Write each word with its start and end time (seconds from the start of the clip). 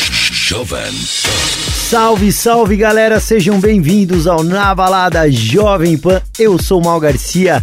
Jovem 0.00 0.92
Salve, 0.92 2.32
salve 2.32 2.76
galera, 2.76 3.20
sejam 3.20 3.60
bem-vindos 3.60 4.26
ao 4.26 4.42
Na 4.42 4.74
Balada 4.74 5.30
Jovem 5.30 5.98
Pan. 5.98 6.22
Eu 6.38 6.60
sou 6.60 6.80
Mal 6.80 6.98
Garcia. 6.98 7.62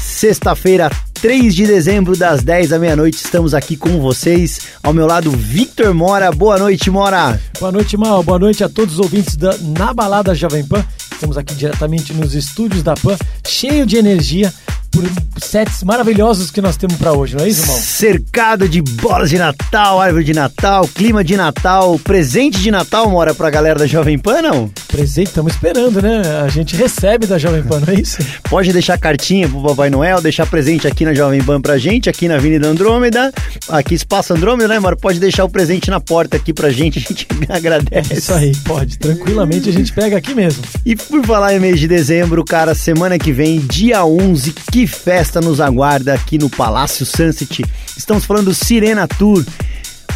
Sexta-feira, 0.00 0.90
3 1.14 1.54
de 1.54 1.66
dezembro, 1.66 2.16
das 2.16 2.42
10 2.42 2.72
à 2.72 2.78
meia-noite, 2.78 3.16
estamos 3.16 3.54
aqui 3.54 3.76
com 3.76 4.00
vocês. 4.00 4.60
Ao 4.82 4.92
meu 4.92 5.06
lado, 5.06 5.30
Victor 5.30 5.94
Mora. 5.94 6.32
Boa 6.32 6.58
noite, 6.58 6.90
Mora. 6.90 7.40
Boa 7.60 7.70
noite, 7.70 7.96
Mal. 7.96 8.22
Boa 8.22 8.38
noite 8.38 8.64
a 8.64 8.68
todos 8.68 8.94
os 8.94 9.00
ouvintes 9.00 9.36
da 9.36 9.56
Na 9.58 9.94
Balada 9.94 10.34
Jovem 10.34 10.64
Pan. 10.64 10.84
Estamos 11.12 11.38
aqui 11.38 11.54
diretamente 11.54 12.12
nos 12.12 12.34
estúdios 12.34 12.82
da 12.82 12.94
Pan, 12.94 13.16
cheio 13.46 13.86
de 13.86 13.96
energia 13.96 14.52
por 14.96 15.42
sets 15.42 15.82
maravilhosos 15.82 16.50
que 16.50 16.60
nós 16.62 16.76
temos 16.76 16.96
para 16.96 17.12
hoje, 17.12 17.36
não 17.36 17.44
é 17.44 17.48
isso, 17.48 17.62
irmão? 17.62 17.76
Cercado 17.76 18.68
de 18.68 18.80
bolas 18.80 19.28
de 19.28 19.36
Natal, 19.36 20.00
árvore 20.00 20.24
de 20.24 20.32
Natal, 20.32 20.88
clima 20.88 21.22
de 21.22 21.36
Natal, 21.36 21.98
presente 21.98 22.58
de 22.60 22.70
Natal, 22.70 23.10
mora 23.10 23.34
pra 23.34 23.50
galera 23.50 23.78
da 23.78 23.86
Jovem 23.86 24.18
Pan, 24.18 24.40
não? 24.40 24.70
Presente, 24.88 25.28
estamos 25.28 25.52
esperando, 25.52 26.00
né? 26.00 26.22
A 26.42 26.48
gente 26.48 26.74
recebe 26.74 27.26
da 27.26 27.36
Jovem 27.36 27.62
Pan, 27.62 27.80
não 27.80 27.92
é 27.92 28.00
isso? 28.00 28.18
Pode 28.48 28.72
deixar 28.72 28.98
cartinha 28.98 29.48
pro 29.48 29.62
Papai 29.62 29.90
Noel, 29.90 30.22
deixar 30.22 30.46
presente 30.46 30.86
aqui 30.86 31.04
na 31.04 31.12
Jovem 31.12 31.42
Pan 31.42 31.60
pra 31.60 31.76
gente, 31.76 32.08
aqui 32.08 32.26
na 32.26 32.36
Avenida 32.36 32.66
Andrômeda, 32.66 33.32
aqui 33.68 33.94
Espaço 33.94 34.32
Andrômeda, 34.32 34.68
né, 34.68 34.78
Mora? 34.78 34.96
Pode 34.96 35.20
deixar 35.20 35.44
o 35.44 35.50
presente 35.50 35.90
na 35.90 36.00
porta 36.00 36.38
aqui 36.38 36.52
pra 36.54 36.70
gente, 36.70 36.98
a 36.98 37.02
gente 37.02 37.26
agradece. 37.48 38.14
É 38.14 38.16
isso 38.16 38.32
aí, 38.32 38.56
pode. 38.64 38.98
Tranquilamente 38.98 39.68
a 39.68 39.72
gente 39.72 39.92
pega 39.92 40.16
aqui 40.16 40.34
mesmo. 40.34 40.62
E 40.84 40.96
por 40.96 41.24
falar 41.26 41.54
em 41.54 41.60
mês 41.60 41.78
de 41.78 41.86
dezembro, 41.86 42.42
cara, 42.44 42.74
semana 42.74 43.18
que 43.18 43.32
vem, 43.32 43.60
dia 43.60 44.04
11, 44.04 44.52
que 44.72 44.85
festa 44.86 45.40
nos 45.40 45.60
aguarda 45.60 46.14
aqui 46.14 46.38
no 46.38 46.48
Palácio 46.48 47.04
Sunset. 47.04 47.64
Estamos 47.96 48.24
falando 48.24 48.46
do 48.46 48.54
Sirena 48.54 49.06
Tour. 49.06 49.44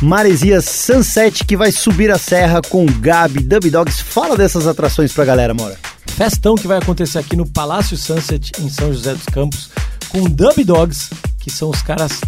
Maresias 0.00 0.64
Sunset 0.64 1.44
que 1.44 1.56
vai 1.56 1.70
subir 1.70 2.10
a 2.10 2.18
serra 2.18 2.62
com 2.62 2.86
Gabi 2.86 3.40
Dub 3.40 3.70
Dogs. 3.70 4.02
Fala 4.02 4.36
dessas 4.36 4.66
atrações 4.66 5.12
pra 5.12 5.24
galera, 5.24 5.52
Mora. 5.52 5.76
Festão 6.06 6.54
que 6.54 6.66
vai 6.66 6.78
acontecer 6.78 7.18
aqui 7.18 7.36
no 7.36 7.46
Palácio 7.46 7.96
Sunset 7.96 8.52
em 8.60 8.68
São 8.68 8.92
José 8.92 9.14
dos 9.14 9.26
Campos 9.26 9.70
com 10.08 10.24
Dub 10.24 10.64
Dogs, 10.64 11.10
que 11.38 11.50
são 11.50 11.70
os 11.70 11.82
caras 11.82 12.20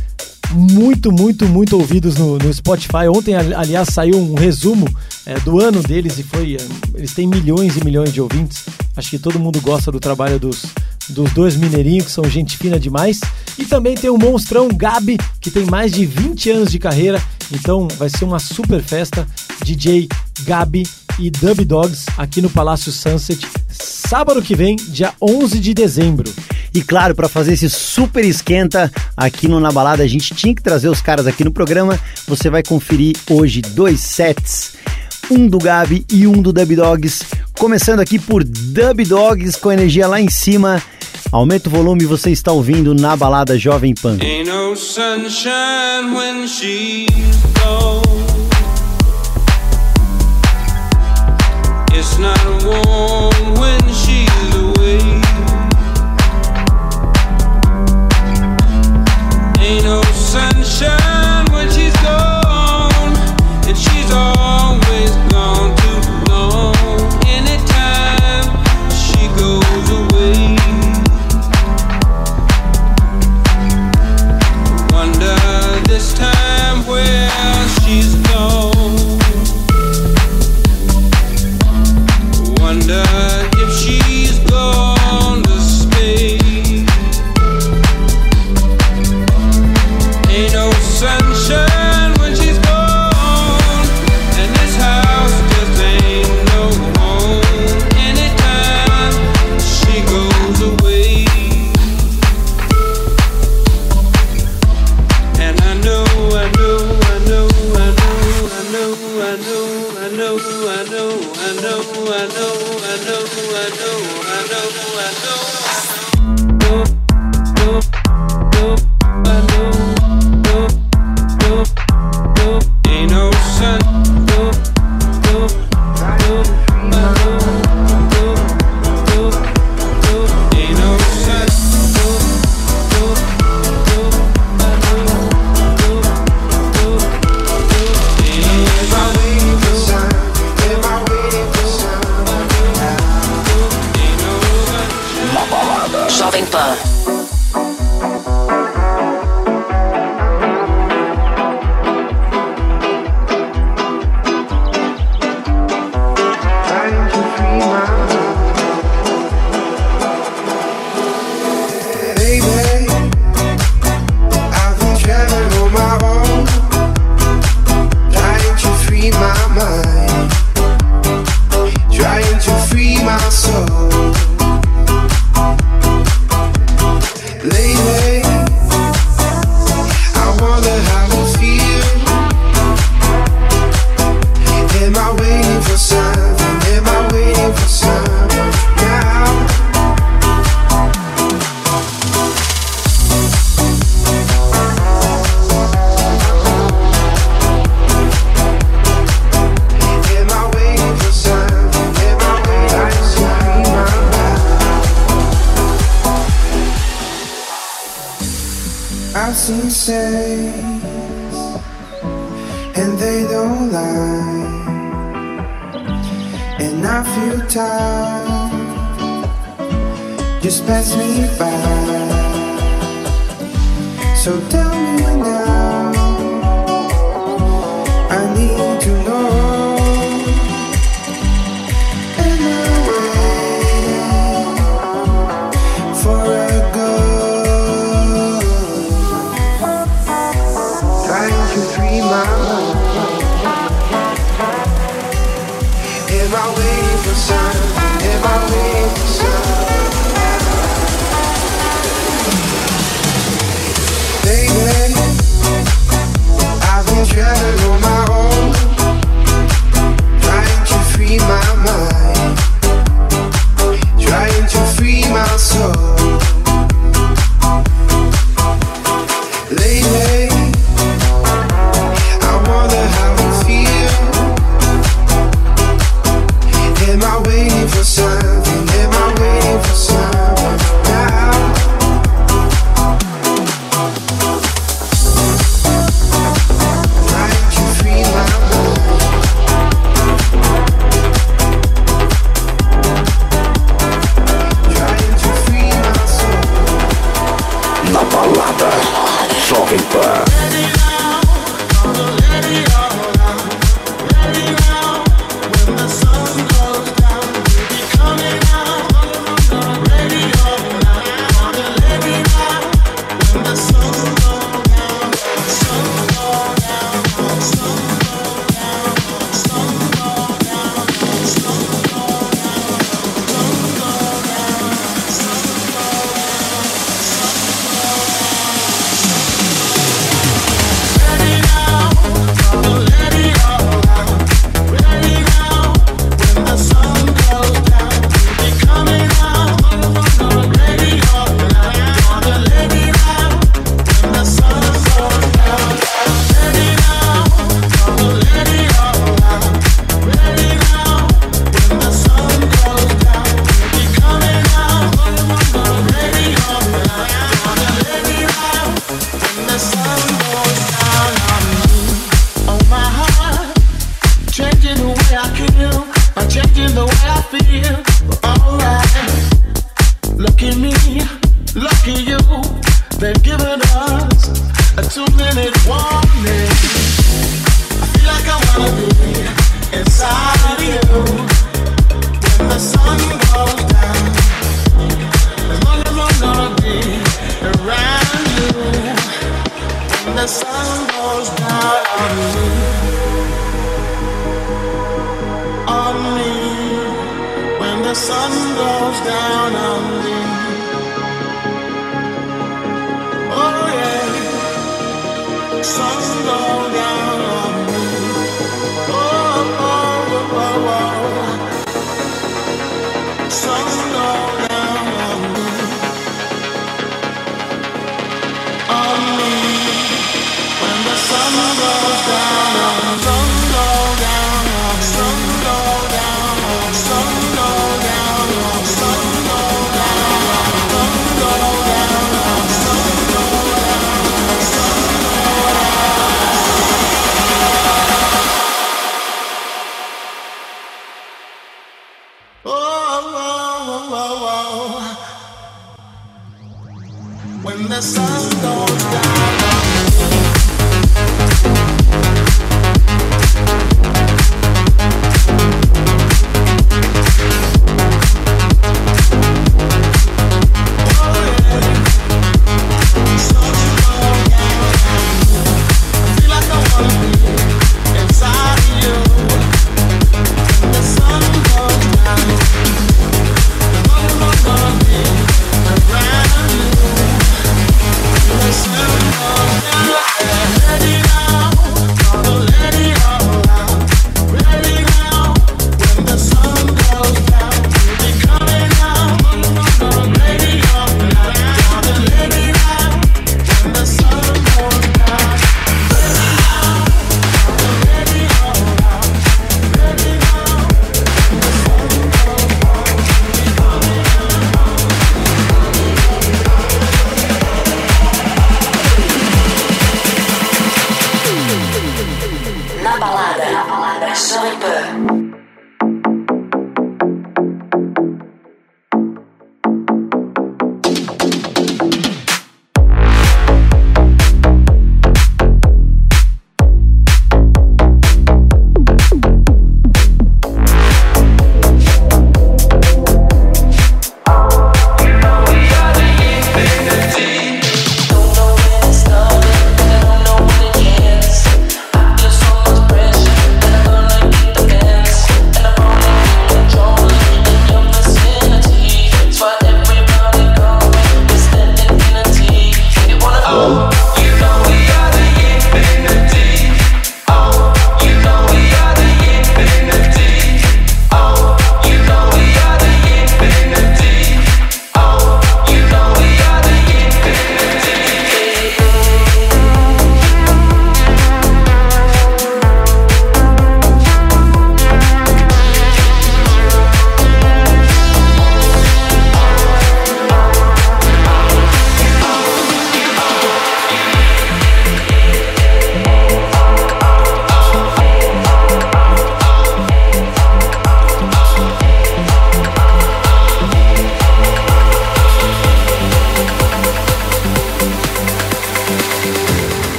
muito, 0.52 1.10
muito, 1.10 1.46
muito 1.46 1.76
ouvidos 1.76 2.16
no, 2.16 2.38
no 2.38 2.52
Spotify. 2.52 3.08
Ontem, 3.08 3.34
aliás, 3.34 3.88
saiu 3.92 4.18
um 4.18 4.34
resumo 4.34 4.86
é, 5.26 5.38
do 5.40 5.60
ano 5.60 5.82
deles 5.82 6.18
e 6.18 6.22
foi. 6.22 6.56
É, 6.56 6.98
eles 6.98 7.12
têm 7.14 7.26
milhões 7.26 7.76
e 7.76 7.84
milhões 7.84 8.12
de 8.12 8.20
ouvintes. 8.20 8.64
Acho 8.96 9.10
que 9.10 9.18
todo 9.18 9.38
mundo 9.38 9.60
gosta 9.60 9.90
do 9.90 9.98
trabalho 9.98 10.38
dos, 10.38 10.66
dos 11.08 11.32
dois 11.32 11.56
mineirinhos, 11.56 12.06
que 12.06 12.10
são 12.10 12.24
gente 12.24 12.56
fina 12.56 12.78
demais. 12.78 13.20
E 13.58 13.64
também 13.64 13.94
tem 13.94 14.10
o 14.10 14.18
monstrão 14.18 14.68
Gabi, 14.68 15.18
que 15.40 15.50
tem 15.50 15.64
mais 15.64 15.92
de 15.92 16.04
20 16.04 16.50
anos 16.50 16.70
de 16.70 16.78
carreira. 16.78 17.22
Então 17.50 17.88
vai 17.98 18.08
ser 18.08 18.24
uma 18.24 18.38
super 18.38 18.82
festa. 18.82 19.26
DJ 19.64 20.08
Gabi 20.40 20.84
e 21.18 21.30
Dub 21.30 21.64
Dogs 21.64 22.06
aqui 22.16 22.40
no 22.40 22.50
Palácio 22.50 22.90
Sunset, 22.90 23.46
sábado 23.68 24.42
que 24.42 24.54
vem, 24.54 24.76
dia 24.76 25.12
11 25.20 25.58
de 25.58 25.74
dezembro. 25.74 26.32
E 26.74 26.82
claro, 26.82 27.14
para 27.14 27.28
fazer 27.28 27.52
esse 27.52 27.68
super 27.68 28.24
esquenta 28.24 28.90
aqui 29.16 29.46
no 29.46 29.60
Na 29.60 29.70
Balada, 29.70 30.02
a 30.02 30.06
gente 30.06 30.34
tinha 30.34 30.54
que 30.54 30.62
trazer 30.62 30.88
os 30.88 31.02
caras 31.02 31.26
aqui 31.26 31.44
no 31.44 31.52
programa. 31.52 32.00
Você 32.26 32.48
vai 32.48 32.62
conferir 32.62 33.14
hoje 33.30 33.60
dois 33.60 34.00
sets, 34.00 34.72
um 35.30 35.46
do 35.46 35.58
Gabi 35.58 36.06
e 36.10 36.26
um 36.26 36.40
do 36.40 36.52
Dub 36.52 36.74
Dogs. 36.74 37.24
Começando 37.58 38.00
aqui 38.00 38.18
por 38.18 38.42
Dub 38.42 39.04
Dogs 39.04 39.58
com 39.58 39.70
energia 39.70 40.06
lá 40.06 40.20
em 40.20 40.30
cima. 40.30 40.82
Aumenta 41.30 41.68
o 41.68 41.72
volume, 41.72 42.04
você 42.04 42.30
está 42.30 42.52
ouvindo 42.52 42.94
na 42.94 43.16
balada 43.16 43.58
Jovem 43.58 43.94
Pan. 43.94 44.18
Ain't 44.20 44.50
no 44.50 44.74
sunshine 44.74 46.14
when 46.14 46.46
she's 46.46 47.08
gone. 47.62 48.51
It's 52.04 52.18
not 52.18 52.36
warm 52.64 53.54
when 53.60 53.80
she's 53.94 54.54
away. 54.56 54.98
Ain't 59.60 59.84
no 59.84 60.02
sunshine 60.02 61.11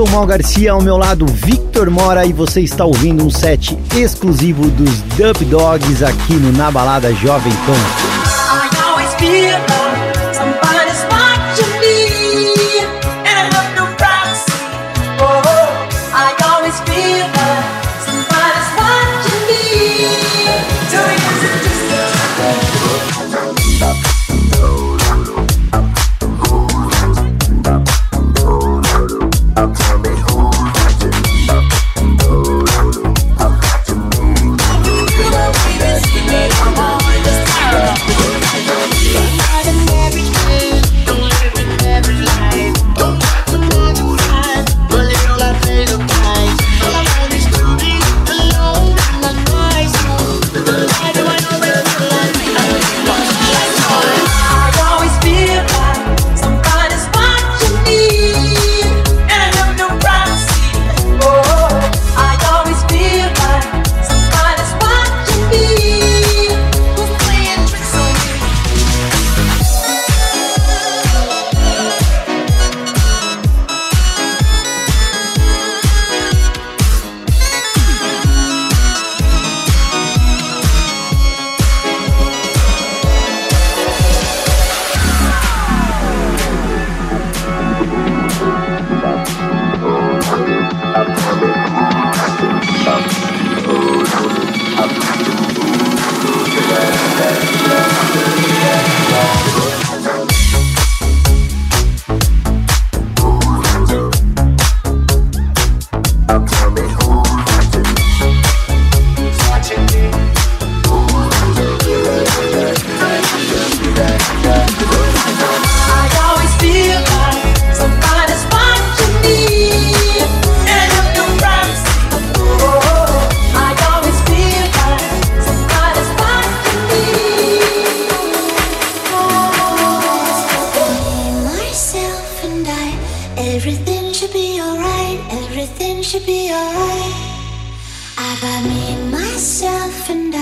sou 0.00 0.08
Mal 0.08 0.26
Garcia, 0.26 0.72
ao 0.72 0.80
meu 0.80 0.96
lado 0.96 1.26
Victor 1.26 1.90
Mora 1.90 2.24
e 2.24 2.32
você 2.32 2.62
está 2.62 2.86
ouvindo 2.86 3.22
um 3.22 3.28
set 3.28 3.76
exclusivo 3.94 4.62
dos 4.70 5.02
Dub 5.14 5.44
Dogs 5.44 6.02
aqui 6.02 6.32
no 6.32 6.50
Na 6.56 6.70
Balada 6.70 7.12
Jovem 7.12 7.52
Pan. 7.66 8.29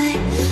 Jovem 0.08 0.47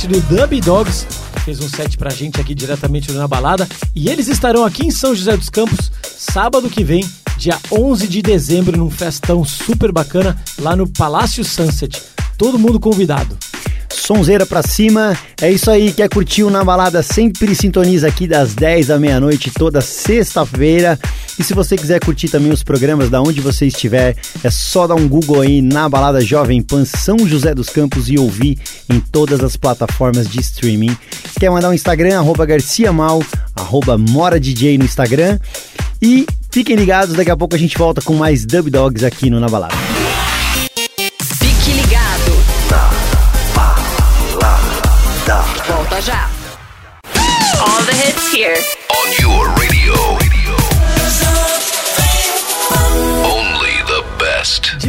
parte 0.00 0.06
do 0.06 0.20
Dub 0.22 0.60
Dogs, 0.62 1.06
fez 1.44 1.60
um 1.60 1.68
set 1.68 1.98
pra 1.98 2.08
gente 2.10 2.40
aqui 2.40 2.54
diretamente 2.54 3.12
Na 3.12 3.28
Balada. 3.28 3.68
E 3.94 4.08
eles 4.08 4.28
estarão 4.28 4.64
aqui 4.64 4.86
em 4.86 4.90
São 4.90 5.14
José 5.14 5.36
dos 5.36 5.50
Campos, 5.50 5.92
sábado 6.02 6.70
que 6.70 6.82
vem, 6.82 7.06
dia 7.36 7.58
11 7.70 8.08
de 8.08 8.22
dezembro, 8.22 8.78
num 8.78 8.90
festão 8.90 9.44
super 9.44 9.92
bacana 9.92 10.40
lá 10.58 10.74
no 10.74 10.88
Palácio 10.88 11.44
Sunset. 11.44 12.00
Todo 12.38 12.58
mundo 12.58 12.80
convidado. 12.80 13.36
Sonzeira 13.90 14.46
pra 14.46 14.62
cima. 14.62 15.16
É 15.40 15.50
isso 15.50 15.70
aí, 15.70 15.92
quer 15.92 16.08
curtir 16.08 16.44
o 16.44 16.50
Na 16.50 16.64
Balada? 16.64 17.02
Sempre 17.02 17.54
sintoniza 17.54 18.08
aqui 18.08 18.26
das 18.26 18.54
10 18.54 18.90
à 18.90 18.98
meia-noite, 18.98 19.50
toda 19.50 19.80
sexta-feira. 19.80 20.98
E 21.38 21.44
se 21.44 21.54
você 21.54 21.76
quiser 21.76 22.00
curtir 22.00 22.28
também 22.28 22.52
os 22.52 22.62
programas 22.62 23.10
da 23.10 23.20
onde 23.20 23.40
você 23.40 23.66
estiver, 23.66 24.16
é 24.42 24.50
só 24.50 24.86
dar 24.86 24.94
um 24.94 25.08
Google 25.08 25.42
aí 25.42 25.60
na 25.60 25.88
Balada 25.88 26.20
Jovem 26.20 26.62
Pan 26.62 26.84
São 26.84 27.18
José 27.26 27.54
dos 27.54 27.68
Campos 27.68 28.08
e 28.08 28.18
ouvir 28.18 28.58
em 28.92 29.00
todas 29.00 29.42
as 29.42 29.56
plataformas 29.56 30.28
de 30.28 30.40
streaming. 30.40 30.96
Quer 31.38 31.50
mandar 31.50 31.70
um 31.70 31.74
Instagram, 31.74 32.18
arroba 32.18 32.44
Garcia 32.44 32.92
Mal, 32.92 33.22
arroba 33.54 33.96
Mora 33.96 34.38
DJ 34.38 34.78
no 34.78 34.84
Instagram. 34.84 35.38
E 36.02 36.26
fiquem 36.50 36.76
ligados, 36.76 37.14
daqui 37.14 37.30
a 37.30 37.36
pouco 37.36 37.54
a 37.54 37.58
gente 37.58 37.76
volta 37.76 38.00
com 38.00 38.14
mais 38.14 38.44
Dub 38.44 38.70
Dogs 38.70 39.04
aqui 39.04 39.30
no 39.30 39.40
Na 39.40 39.48
Balada. 39.48 39.74
Fique 41.38 41.72
ligado. 41.72 42.32
Volta 45.66 46.00
já. 46.02 46.28
All 47.60 47.84
the 47.84 47.92
hits 47.92 48.34
here. 48.34 48.56
On 48.90 49.22
your 49.22 49.39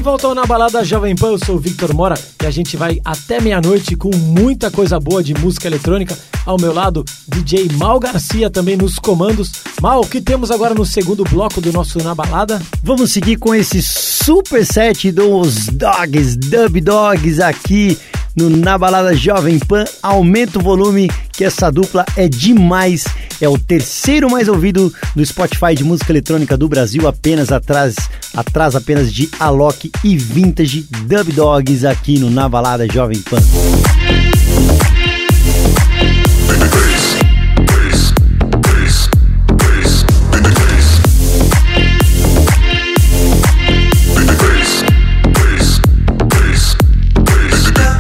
De 0.02 0.04
volta 0.04 0.26
ao 0.26 0.34
Na 0.34 0.48
Balada 0.48 0.84
Jovem 0.84 1.16
Pan, 1.16 1.28
eu 1.28 1.38
sou 1.38 1.58
o 1.58 1.60
Victor 1.60 1.94
Mora 1.94 2.16
e 2.42 2.48
a 2.48 2.50
gente 2.50 2.76
vai 2.76 3.00
até 3.06 3.40
meia-noite 3.40 3.96
com 3.96 4.10
muita 4.10 4.72
coisa 4.72 5.00
boa 5.00 5.24
de 5.24 5.36
música 5.36 5.68
eletrônica. 5.68 6.18
Ao 6.44 6.60
meu 6.60 6.74
lado, 6.74 7.06
DJ 7.28 7.70
Mal 7.74 8.00
Garcia 8.00 8.50
também 8.50 8.76
nos 8.76 8.98
comandos. 8.98 9.52
Mal, 9.80 10.02
o 10.02 10.08
que 10.08 10.20
temos 10.20 10.50
agora 10.50 10.74
no 10.74 10.88
segundo 10.88 11.24
bloco 11.24 11.62
do 11.62 11.72
nosso 11.72 12.00
Na 12.00 12.16
Balada? 12.16 12.60
Vamos 12.84 13.12
seguir 13.12 13.36
com 13.36 13.54
esse 13.54 13.80
super 13.80 14.66
set 14.66 15.12
dos 15.12 15.68
Dogs, 15.68 16.36
Dub 16.36 16.82
Dogs 16.82 17.40
aqui 17.40 17.96
no 18.36 18.50
Na 18.50 18.78
Balada 18.78 19.16
Jovem 19.16 19.60
Pan. 19.60 19.86
Aumenta 20.02 20.60
o 20.60 20.62
volume 20.62 21.10
que 21.32 21.44
essa 21.44 21.72
dupla 21.72 22.06
é 22.16 22.28
demais. 22.28 23.06
É 23.40 23.50
o 23.50 23.58
terceiro 23.58 24.30
mais 24.30 24.48
ouvido 24.48 24.94
do 25.16 25.26
Spotify 25.26 25.74
de 25.76 25.84
música 25.84 26.12
eletrônica 26.12 26.56
do 26.56 26.70
Brasil, 26.70 27.08
apenas 27.08 27.52
atrás, 27.52 27.96
atrás 28.36 28.76
apenas 28.76 29.12
de 29.12 29.30
Alok 29.40 29.92
e 30.04 30.16
Vintage 30.18 30.86
Dub 31.06 31.32
Dogs 31.34 31.86
aqui 31.86 32.20
no 32.20 32.30
Na 32.30 32.48
Balada 32.48 32.88
Jovem 32.88 33.20
Pan. 33.22 33.40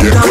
Yeah. 0.03 0.30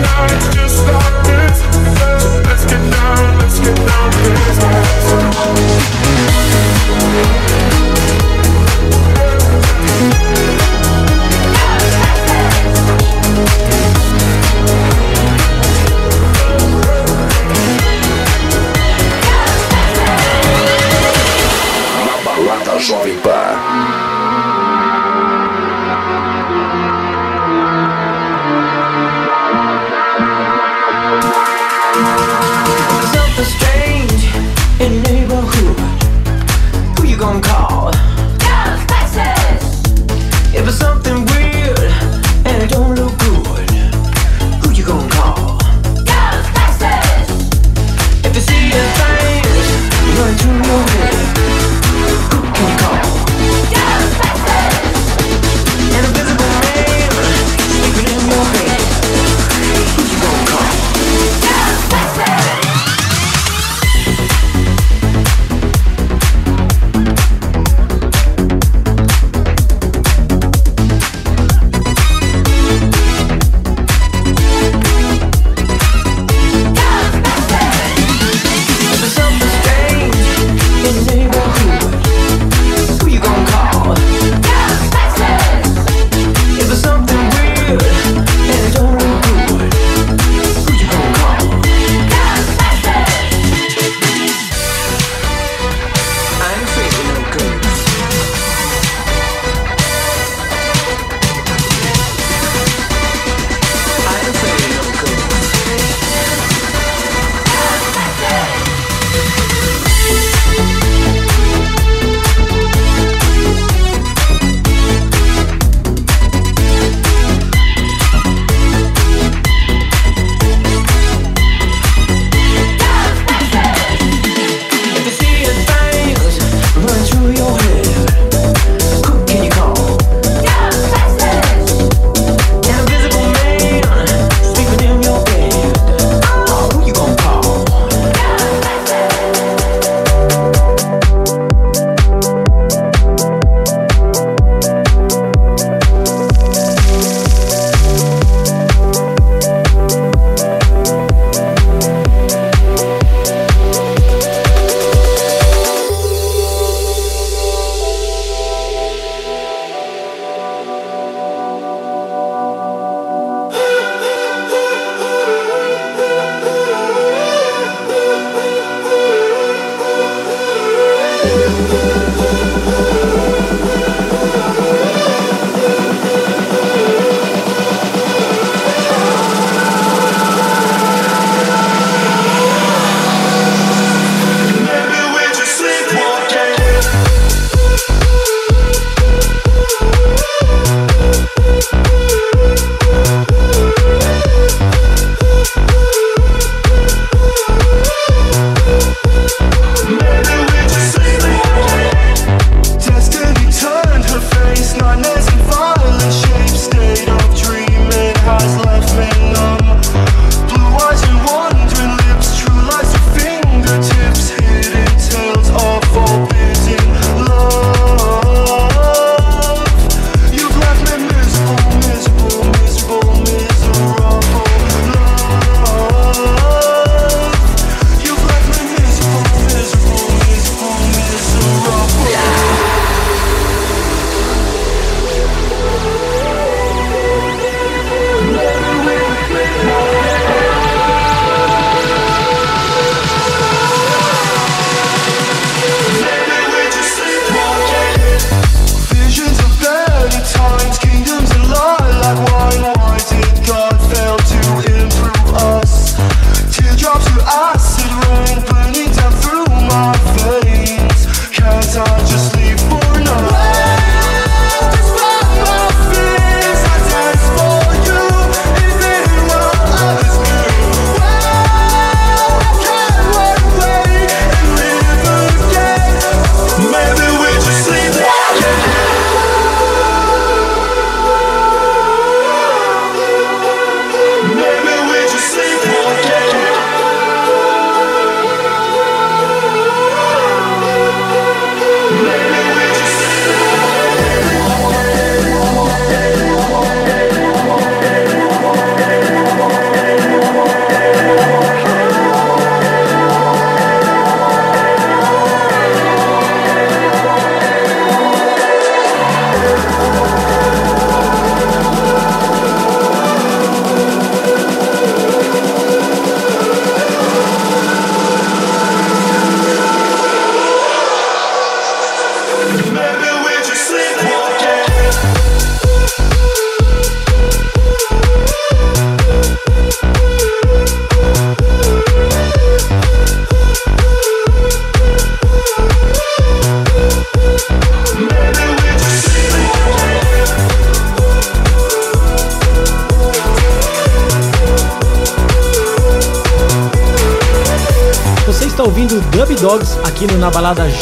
night. 0.00 0.63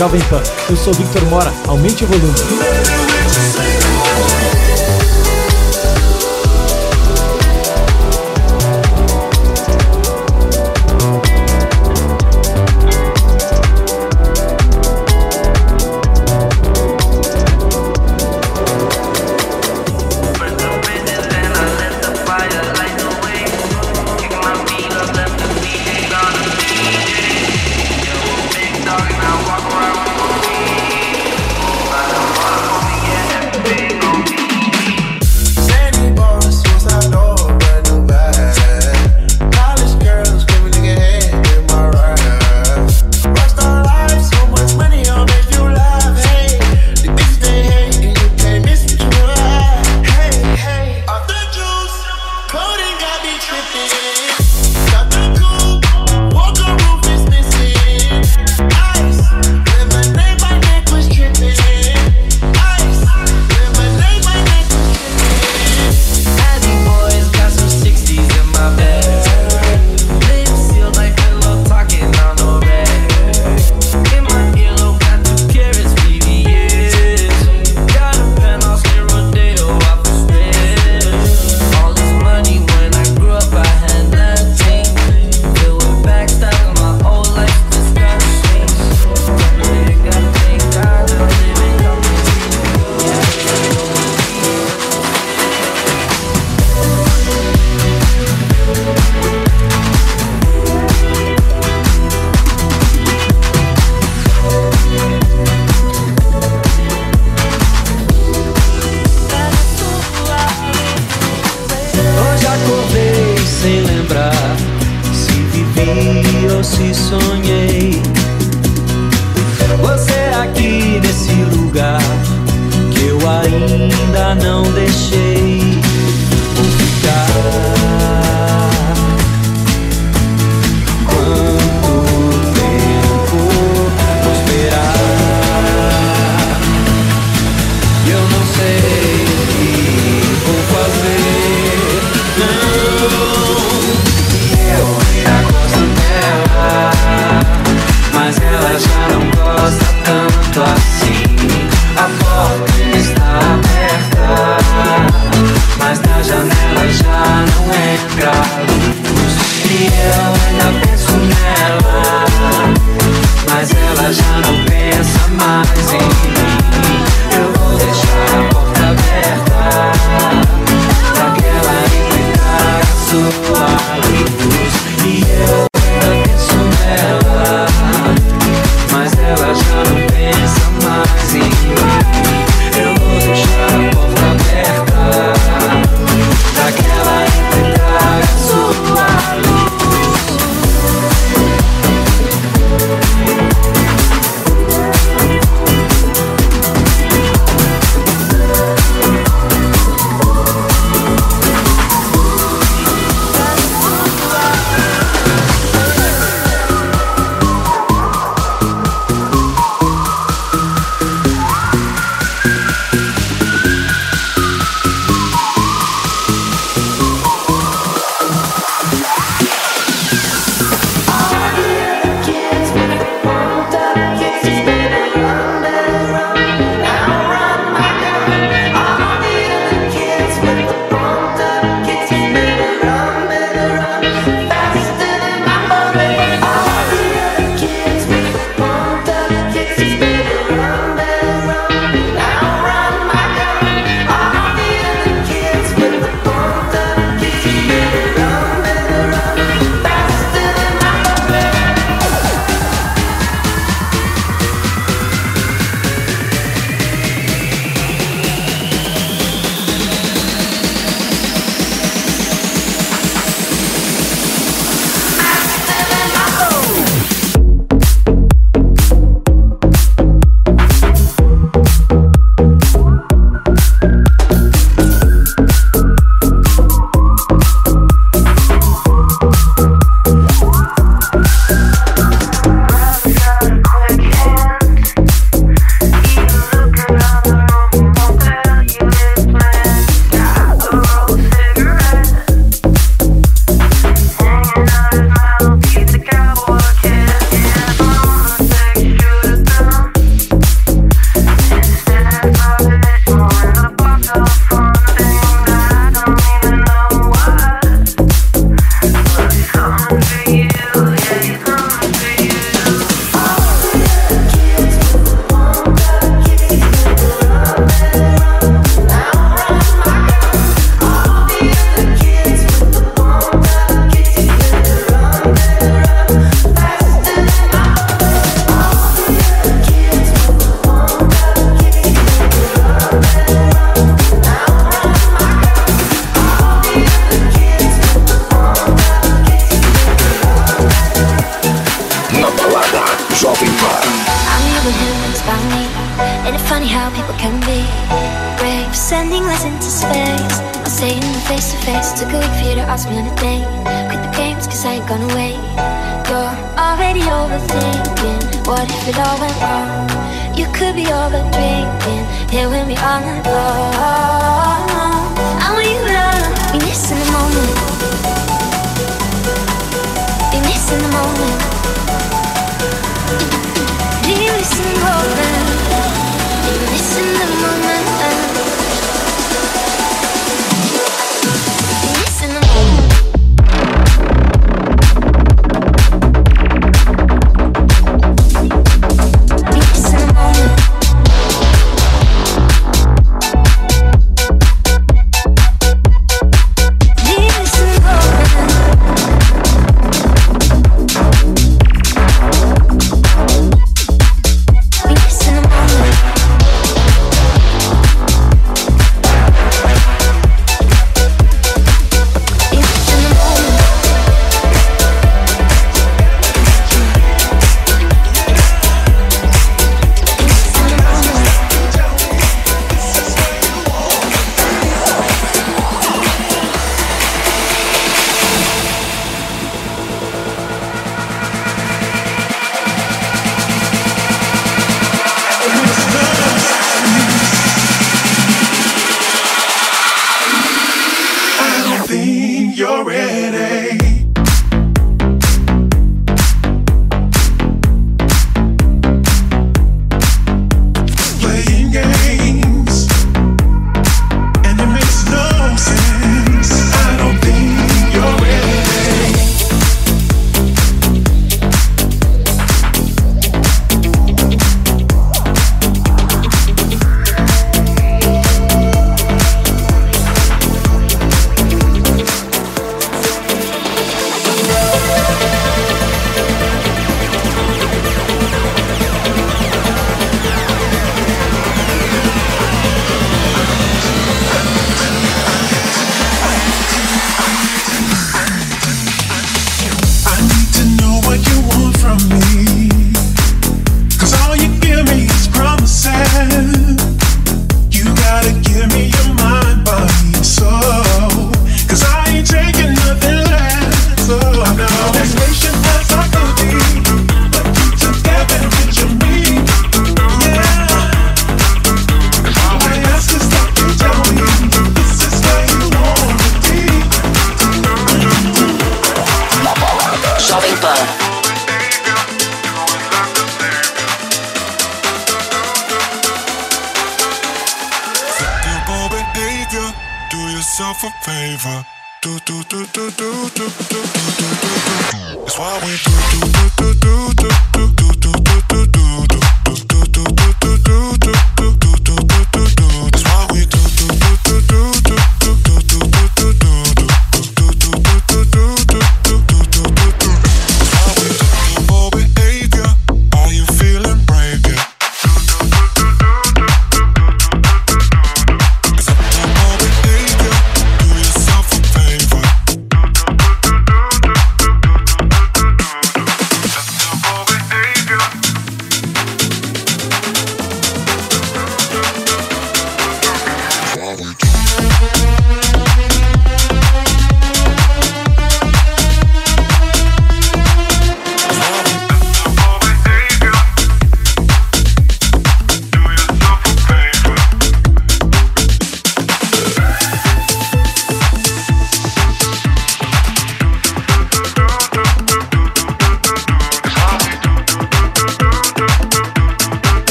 Jovem 0.00 0.22
Pan. 0.30 0.39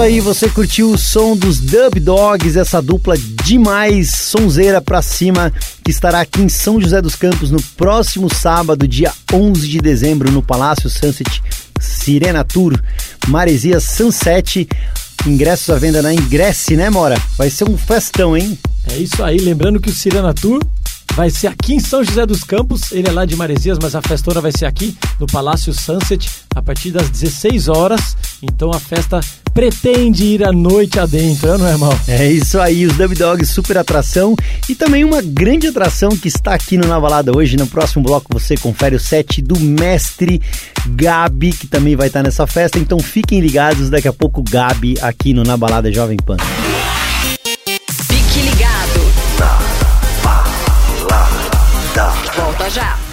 Isso 0.00 0.06
aí, 0.06 0.20
você 0.20 0.48
curtiu 0.48 0.90
o 0.92 0.96
som 0.96 1.36
dos 1.36 1.60
Dub 1.60 2.00
Dogs, 2.00 2.58
essa 2.58 2.80
dupla 2.80 3.18
demais, 3.44 4.08
sonzeira 4.08 4.80
pra 4.80 5.02
cima, 5.02 5.52
que 5.84 5.90
estará 5.90 6.20
aqui 6.20 6.40
em 6.40 6.48
São 6.48 6.80
José 6.80 7.02
dos 7.02 7.14
Campos 7.14 7.50
no 7.50 7.60
próximo 7.76 8.32
sábado, 8.34 8.88
dia 8.88 9.12
11 9.30 9.68
de 9.68 9.78
dezembro, 9.78 10.30
no 10.30 10.42
Palácio 10.42 10.88
Sunset 10.88 11.42
Sirena 11.78 12.42
Tour, 12.42 12.80
Maresia 13.28 13.78
Sunset. 13.78 14.66
Ingressos 15.26 15.68
à 15.68 15.76
venda 15.76 16.00
na 16.00 16.14
Ingresse, 16.14 16.78
né, 16.78 16.88
Mora? 16.88 17.20
Vai 17.36 17.50
ser 17.50 17.68
um 17.68 17.76
festão, 17.76 18.34
hein? 18.34 18.58
É 18.90 18.96
isso 18.96 19.22
aí, 19.22 19.36
lembrando 19.36 19.78
que 19.78 19.90
o 19.90 19.94
Sirena 19.94 20.32
Tour 20.32 20.62
vai 21.14 21.28
ser 21.28 21.48
aqui 21.48 21.74
em 21.74 21.80
São 21.80 22.02
José 22.02 22.24
dos 22.24 22.42
Campos, 22.42 22.92
ele 22.92 23.08
é 23.08 23.12
lá 23.12 23.26
de 23.26 23.36
Maresias, 23.36 23.78
mas 23.82 23.94
a 23.94 24.00
festona 24.00 24.40
vai 24.40 24.52
ser 24.52 24.64
aqui 24.64 24.96
no 25.18 25.26
Palácio 25.26 25.74
Sunset 25.74 26.30
a 26.54 26.62
partir 26.62 26.90
das 26.90 27.10
16 27.10 27.68
horas. 27.68 28.16
Então 28.42 28.70
a 28.70 28.80
festa 28.80 29.20
pretende 29.52 30.24
ir 30.24 30.44
à 30.44 30.52
noite 30.52 30.98
adentro, 30.98 31.58
não 31.58 31.66
é, 31.66 31.76
mal? 31.76 31.98
É 32.08 32.26
isso 32.30 32.60
aí, 32.60 32.86
os 32.86 32.96
Dub 32.96 33.14
Dogs, 33.14 33.52
super 33.52 33.78
atração 33.78 34.34
e 34.68 34.74
também 34.74 35.04
uma 35.04 35.20
grande 35.20 35.66
atração 35.66 36.10
que 36.10 36.28
está 36.28 36.54
aqui 36.54 36.76
no 36.76 36.86
Na 36.86 36.98
Balada 37.00 37.36
hoje. 37.36 37.56
No 37.56 37.66
próximo 37.66 38.04
bloco 38.04 38.26
você 38.30 38.56
confere 38.56 38.96
o 38.96 39.00
set 39.00 39.42
do 39.42 39.58
mestre 39.58 40.40
Gabi, 40.86 41.52
que 41.52 41.66
também 41.66 41.96
vai 41.96 42.06
estar 42.06 42.22
nessa 42.22 42.46
festa. 42.46 42.78
Então 42.78 42.98
fiquem 42.98 43.40
ligados, 43.40 43.90
daqui 43.90 44.08
a 44.08 44.12
pouco 44.12 44.42
Gabi 44.42 44.96
aqui 45.00 45.34
no 45.34 45.42
Na 45.42 45.56
Balada 45.56 45.92
Jovem 45.92 46.16
Pan. 46.16 46.36
Fique 48.08 48.40
ligado. 48.40 49.00
Volta 52.36 52.70
já. 52.70 53.09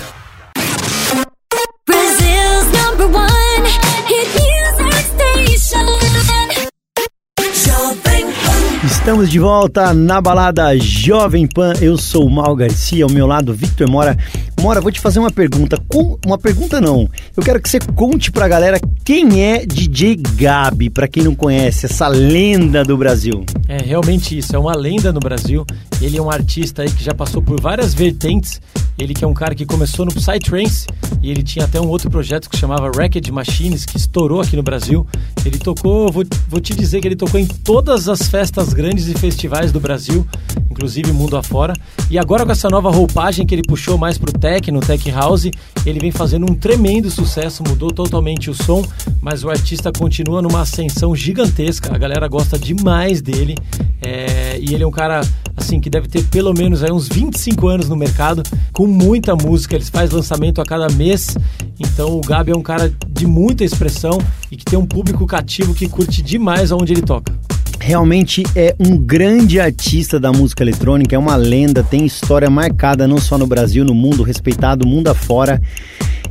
Estamos 9.08 9.30
de 9.30 9.40
volta 9.40 9.94
na 9.94 10.20
balada 10.20 10.78
Jovem 10.78 11.48
Pan. 11.48 11.72
Eu 11.80 11.98
sou 11.98 12.26
o 12.26 12.30
Mal 12.30 12.54
Garcia, 12.54 13.06
ao 13.06 13.10
meu 13.10 13.26
lado 13.26 13.54
Victor 13.54 13.90
Mora. 13.90 14.18
Mora, 14.60 14.82
vou 14.82 14.92
te 14.92 15.00
fazer 15.00 15.18
uma 15.18 15.32
pergunta. 15.32 15.82
Com... 15.88 16.18
Uma 16.26 16.38
pergunta 16.38 16.82
não. 16.82 17.08
Eu 17.36 17.42
quero 17.42 17.62
que 17.62 17.70
você 17.70 17.80
conte 17.96 18.30
pra 18.34 18.50
galera 18.50 18.78
quem 19.06 19.46
é 19.46 19.66
DJ 19.66 20.18
Gabi, 20.36 20.90
pra 20.90 21.08
quem 21.08 21.24
não 21.24 21.34
conhece, 21.34 21.86
essa 21.86 22.10
lenda 22.10 22.84
do 22.84 22.98
Brasil. 22.98 23.46
É 23.66 23.78
realmente 23.78 24.38
isso, 24.38 24.54
é 24.54 24.60
uma 24.60 24.76
lenda 24.76 25.14
no 25.14 25.22
Brasil. 25.22 25.66
Ele 26.02 26.18
é 26.18 26.22
um 26.22 26.30
artista 26.30 26.82
aí 26.82 26.92
que 26.92 27.02
já 27.02 27.14
passou 27.14 27.42
por 27.42 27.62
várias 27.62 27.94
vertentes. 27.94 28.60
Ele 28.98 29.14
que 29.14 29.24
é 29.24 29.28
um 29.28 29.34
cara 29.34 29.54
que 29.54 29.64
começou 29.64 30.06
no 30.06 30.12
Psytrance 30.12 30.88
e 31.22 31.30
ele 31.30 31.44
tinha 31.44 31.66
até 31.66 31.80
um 31.80 31.88
outro 31.88 32.10
projeto 32.10 32.50
que 32.50 32.58
chamava 32.58 32.90
Racket 32.90 33.30
Machines, 33.30 33.86
que 33.86 33.96
estourou 33.96 34.42
aqui 34.42 34.56
no 34.56 34.64
Brasil. 34.64 35.06
Ele 35.46 35.60
tocou, 35.60 36.12
vou, 36.12 36.24
vou 36.48 36.60
te 36.60 36.74
dizer 36.74 37.00
que 37.00 37.08
ele 37.08 37.16
tocou 37.16 37.40
em 37.40 37.46
todas 37.46 38.10
as 38.10 38.28
festas 38.28 38.74
grandes 38.74 38.97
e 39.06 39.14
festivais 39.14 39.72
do 39.72 39.80
Brasil, 39.80 40.26
inclusive 40.72 41.12
mundo 41.12 41.36
afora. 41.36 41.74
E 42.10 42.18
agora 42.18 42.46
com 42.46 42.52
essa 42.52 42.70
nova 42.70 42.90
roupagem 42.90 43.46
que 43.46 43.54
ele 43.54 43.64
puxou 43.64 43.98
mais 43.98 44.18
pro 44.18 44.32
techno, 44.32 44.80
tech 44.80 45.12
house, 45.12 45.52
ele 45.86 46.00
vem 46.00 46.12
fazendo 46.12 46.50
um 46.50 46.56
tremendo 46.56 47.12
sucesso, 47.12 47.64
mudou 47.68 47.92
totalmente 47.92 48.50
o 48.50 48.54
som, 48.54 48.84
mas 49.22 49.44
o 49.44 49.50
artista 49.50 49.92
continua 49.92 50.42
numa 50.42 50.62
ascensão 50.62 51.16
gigantesca. 51.16 51.94
A 51.94 51.98
galera 51.98 52.28
gosta 52.28 52.58
demais 52.58 53.22
dele. 53.22 53.56
É, 54.02 54.58
e 54.60 54.74
ele 54.74 54.84
é 54.84 54.88
um 54.88 54.92
cara 54.92 55.22
assim 55.56 55.80
que 55.80 55.90
deve 55.90 56.08
ter 56.08 56.24
pelo 56.26 56.54
menos 56.54 56.84
aí 56.84 56.92
uns 56.92 57.10
25 57.10 57.68
anos 57.68 57.90
no 57.90 57.96
mercado, 57.96 58.44
com 58.72 58.86
muita 58.86 59.36
música, 59.36 59.76
ele 59.76 59.84
faz 59.84 60.12
lançamento 60.12 60.62
a 60.62 60.66
cada 60.66 60.88
mês. 60.94 61.36
Então 61.80 62.18
o 62.18 62.22
Gabi 62.22 62.52
é 62.52 62.56
um 62.56 62.62
cara 62.62 62.94
de 63.10 63.26
muita 63.26 63.64
expressão 63.64 64.20
e 64.52 64.56
que 64.56 64.64
tem 64.64 64.78
um 64.78 64.86
público 64.86 65.26
cativo 65.26 65.74
que 65.74 65.90
curte 65.90 66.22
demais 66.22 66.72
aonde 66.72 66.94
ele 66.94 67.02
toca. 67.02 67.34
Realmente 67.80 68.44
é 68.56 68.76
um 68.80 68.98
grande 68.98 69.60
artista 69.60 70.20
da 70.20 70.32
música 70.32 70.64
eletrônica, 70.64 71.16
é 71.16 71.20
uma 71.20 71.36
lenda, 71.36 71.84
tem 71.84 72.06
história 72.06 72.50
marcada 72.50 73.08
não 73.08 73.18
só 73.18 73.38
no 73.38 73.48
Brasil, 73.48 73.86
no 73.86 73.94
mundo, 73.94 74.24
respeitado 74.24 74.88
mundo 74.88 75.08
afora. 75.08 75.62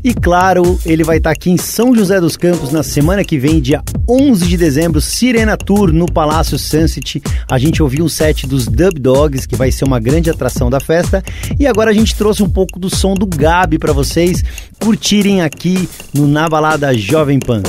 E 0.04 0.14
claro, 0.14 0.78
ele 0.86 1.02
vai 1.02 1.16
estar 1.16 1.30
aqui 1.30 1.50
em 1.50 1.56
São 1.56 1.94
José 1.94 2.20
dos 2.20 2.36
Campos 2.36 2.70
na 2.70 2.82
semana 2.82 3.24
que 3.24 3.38
vem, 3.38 3.60
dia 3.60 3.82
11 4.08 4.46
de 4.46 4.56
dezembro, 4.56 5.00
Sirena 5.00 5.56
Tour 5.56 5.92
no 5.92 6.06
Palácio 6.06 6.58
Sunset. 6.58 7.20
A 7.50 7.58
gente 7.58 7.82
ouviu 7.82 8.04
um 8.04 8.08
set 8.08 8.46
dos 8.46 8.66
Dub 8.66 9.00
Dogs, 9.00 9.48
que 9.48 9.56
vai 9.56 9.72
ser 9.72 9.84
uma 9.84 9.98
grande 9.98 10.30
atração 10.30 10.70
da 10.70 10.78
festa. 10.78 11.24
E 11.58 11.66
agora 11.66 11.90
a 11.90 11.94
gente 11.94 12.14
trouxe 12.14 12.42
um 12.42 12.48
pouco 12.48 12.78
do 12.78 12.88
som 12.88 13.14
do 13.14 13.26
Gabi 13.26 13.78
para 13.78 13.92
vocês 13.92 14.44
curtirem 14.80 15.42
aqui 15.42 15.88
no 16.14 16.28
Na 16.28 16.48
Balada 16.48 16.96
Jovem 16.96 17.40
Pan. 17.40 17.62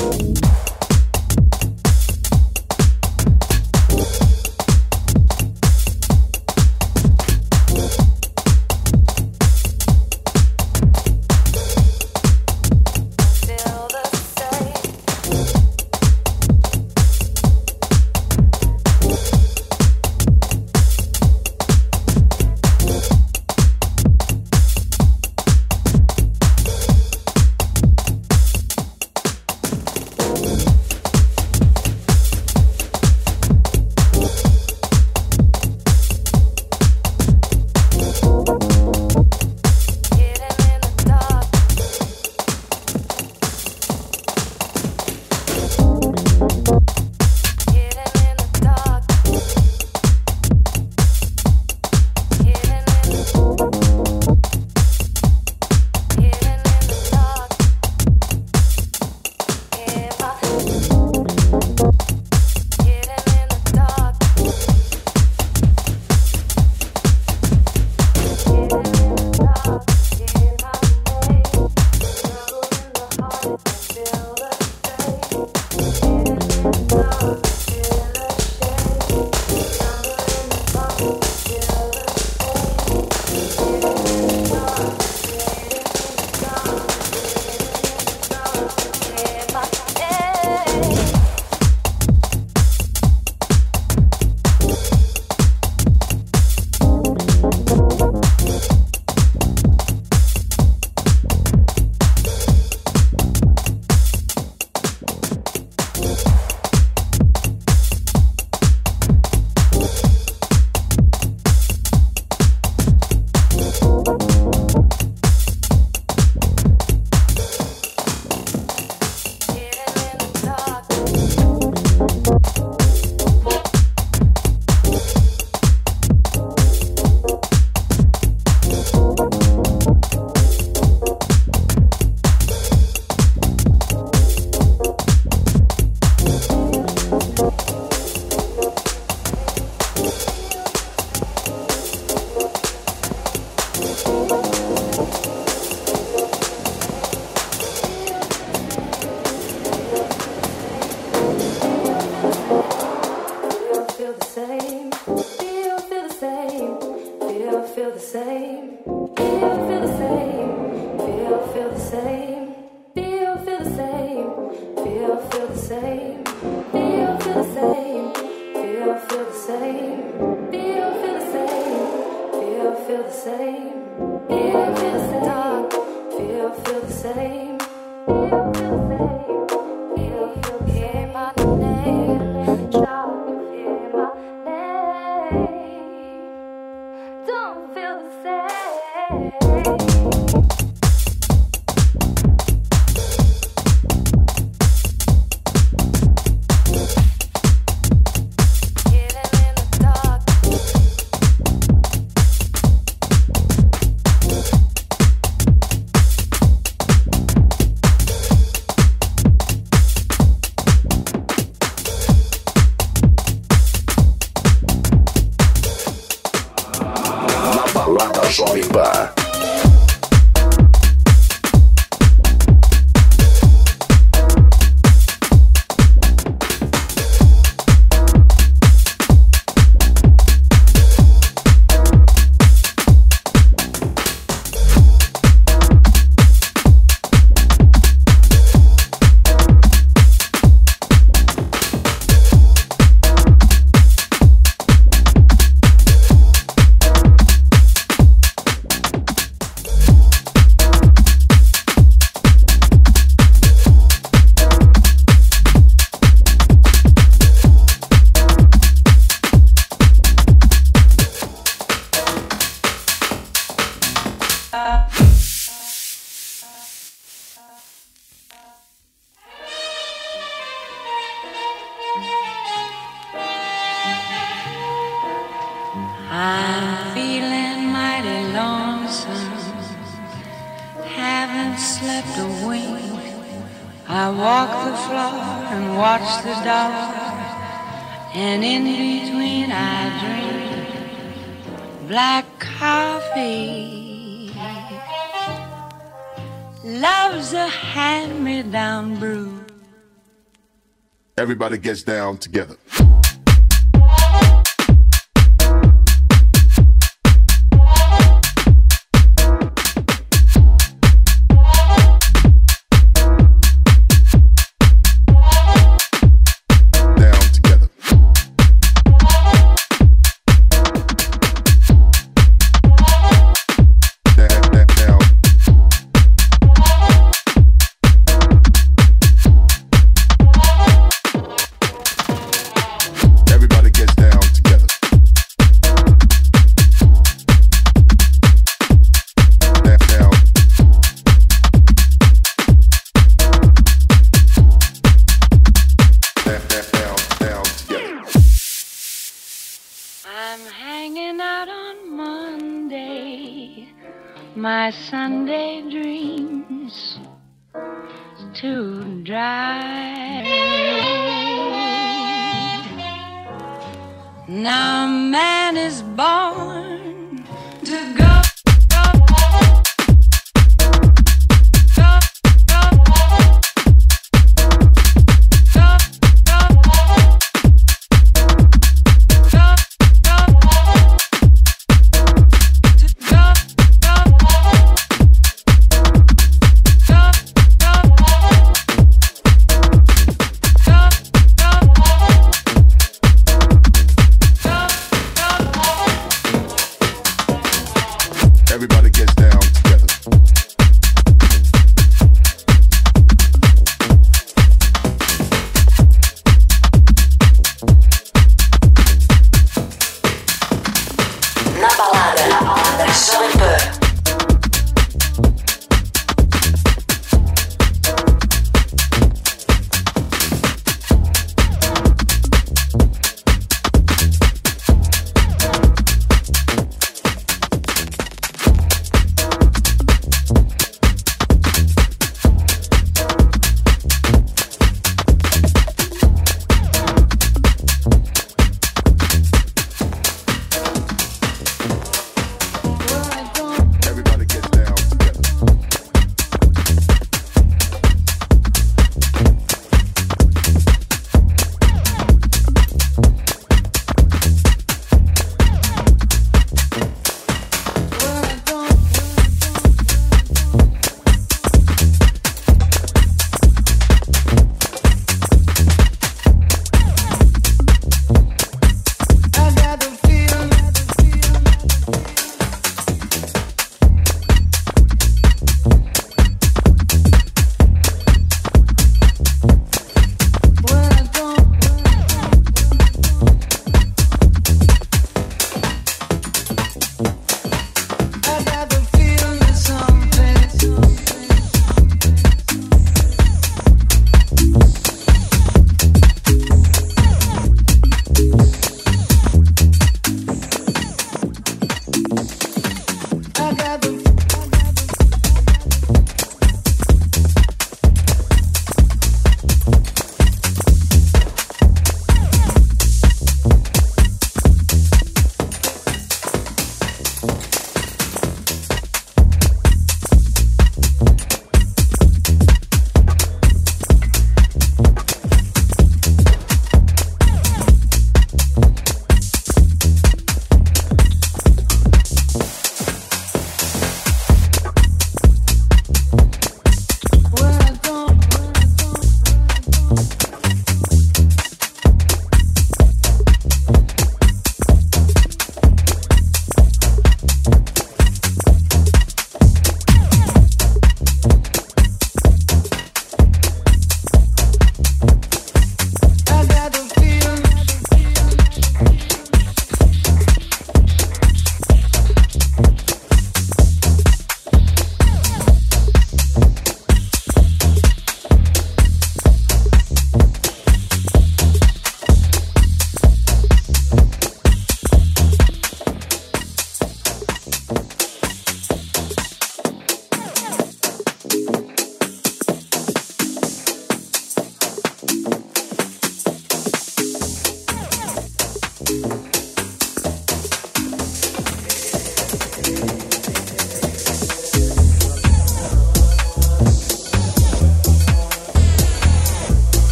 Together. 302.18 302.57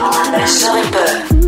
on 0.00 0.32
the 0.32 0.46
slipper. 0.46 1.39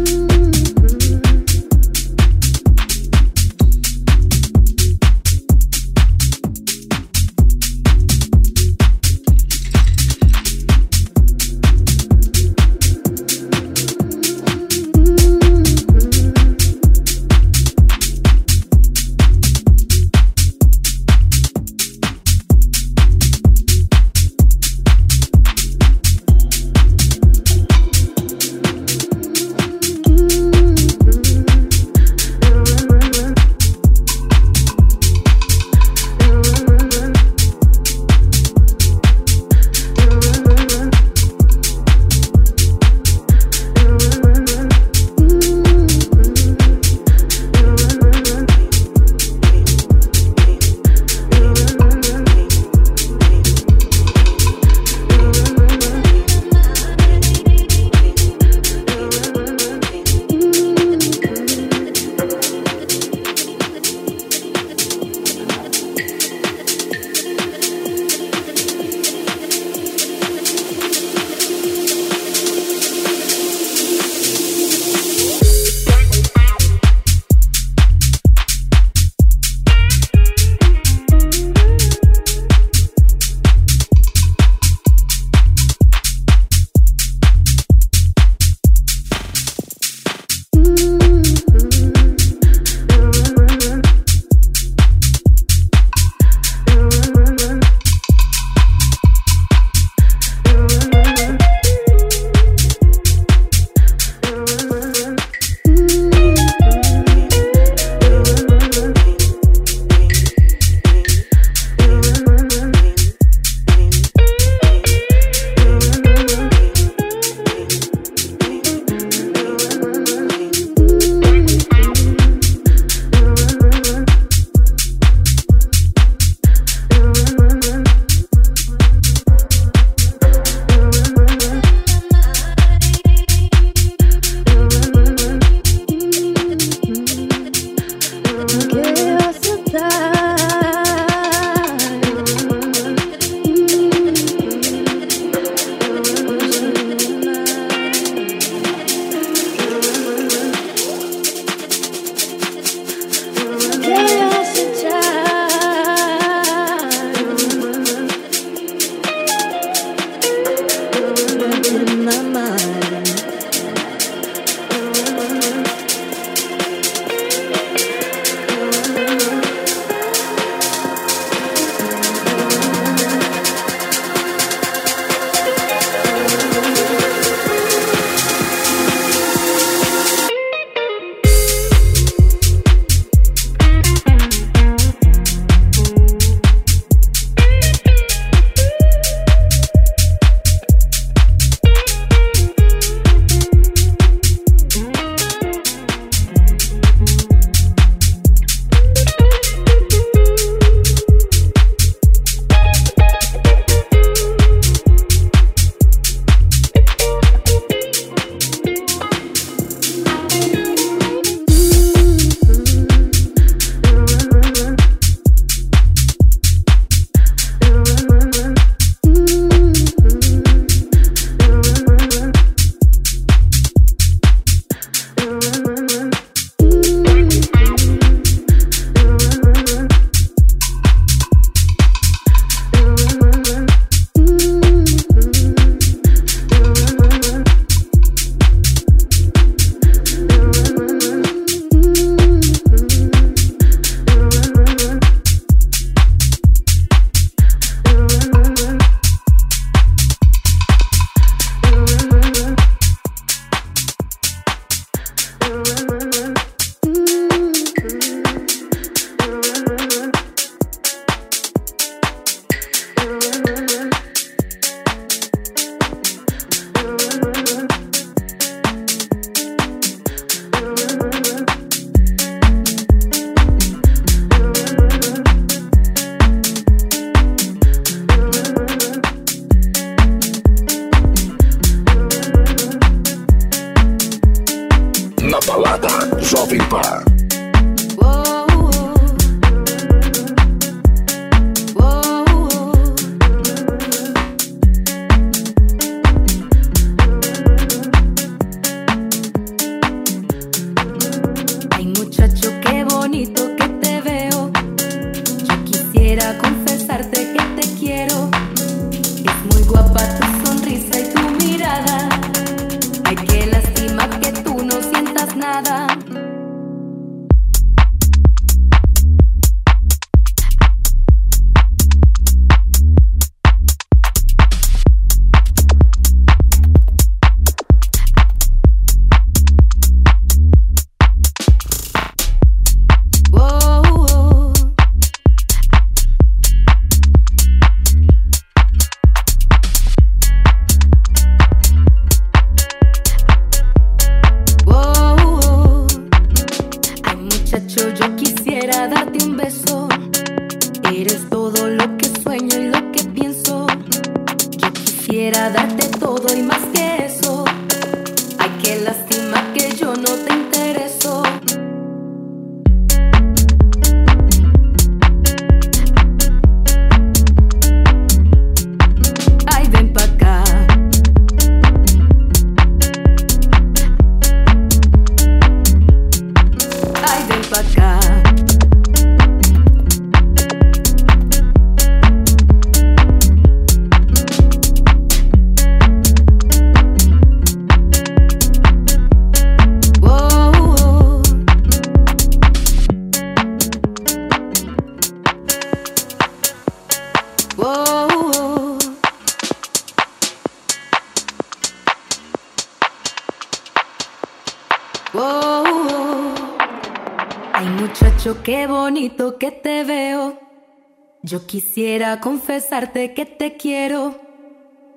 Quisiera 411.62 412.18
confesarte 412.20 413.14
que 413.14 413.24
te 413.24 413.56
quiero. 413.56 414.20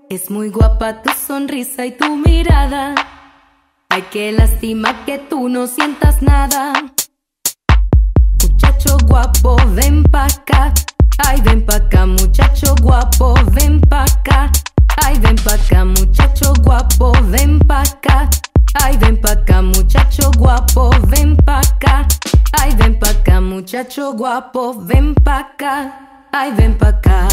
Es 0.10 0.32
muy 0.32 0.50
guapa 0.50 1.04
tu 1.04 1.12
sonrisa 1.14 1.86
y 1.86 1.92
tu 1.92 2.16
mirada. 2.16 2.96
Ay, 3.90 4.04
qué 4.12 4.32
lástima 4.32 5.06
que 5.06 5.20
tú 5.20 5.48
no 5.48 5.68
sientas 5.68 6.24
nada. 6.24 6.74
Muchacho 8.42 8.98
guapo, 9.06 9.58
ven 9.76 10.04
pa' 10.06 10.26
acá. 10.26 10.74
Ay, 11.20 11.40
ven 11.42 11.64
pa' 11.64 11.76
acá, 11.76 12.08
muchacho 12.08 12.74
guapo, 12.82 13.36
ven 13.52 13.80
pa' 13.82 14.04
acá. 14.04 14.52
Ay, 15.06 15.20
ven 15.20 15.36
pa' 15.36 15.54
acá, 15.54 15.86
muchacho 15.86 16.52
guapo, 16.64 17.12
ven 17.30 17.60
pa' 17.60 17.84
acá. 17.84 18.28
Ay, 18.84 18.98
ven 18.98 19.22
pa' 19.22 19.62
muchacho 19.62 20.32
guapo, 20.38 20.90
ven 21.10 21.38
pa' 21.38 21.60
acá. 21.60 22.08
Ay, 22.60 22.76
ven 22.76 22.98
pa' 22.98 23.12
acá, 23.12 23.40
muchacho 23.40 24.14
guapo, 24.14 24.74
ven 24.74 25.14
pa' 25.14 25.40
acá. 25.40 26.15
Ay, 26.38 26.52
ven 26.52 26.74
pa' 26.74 26.90
acá. 26.90 27.28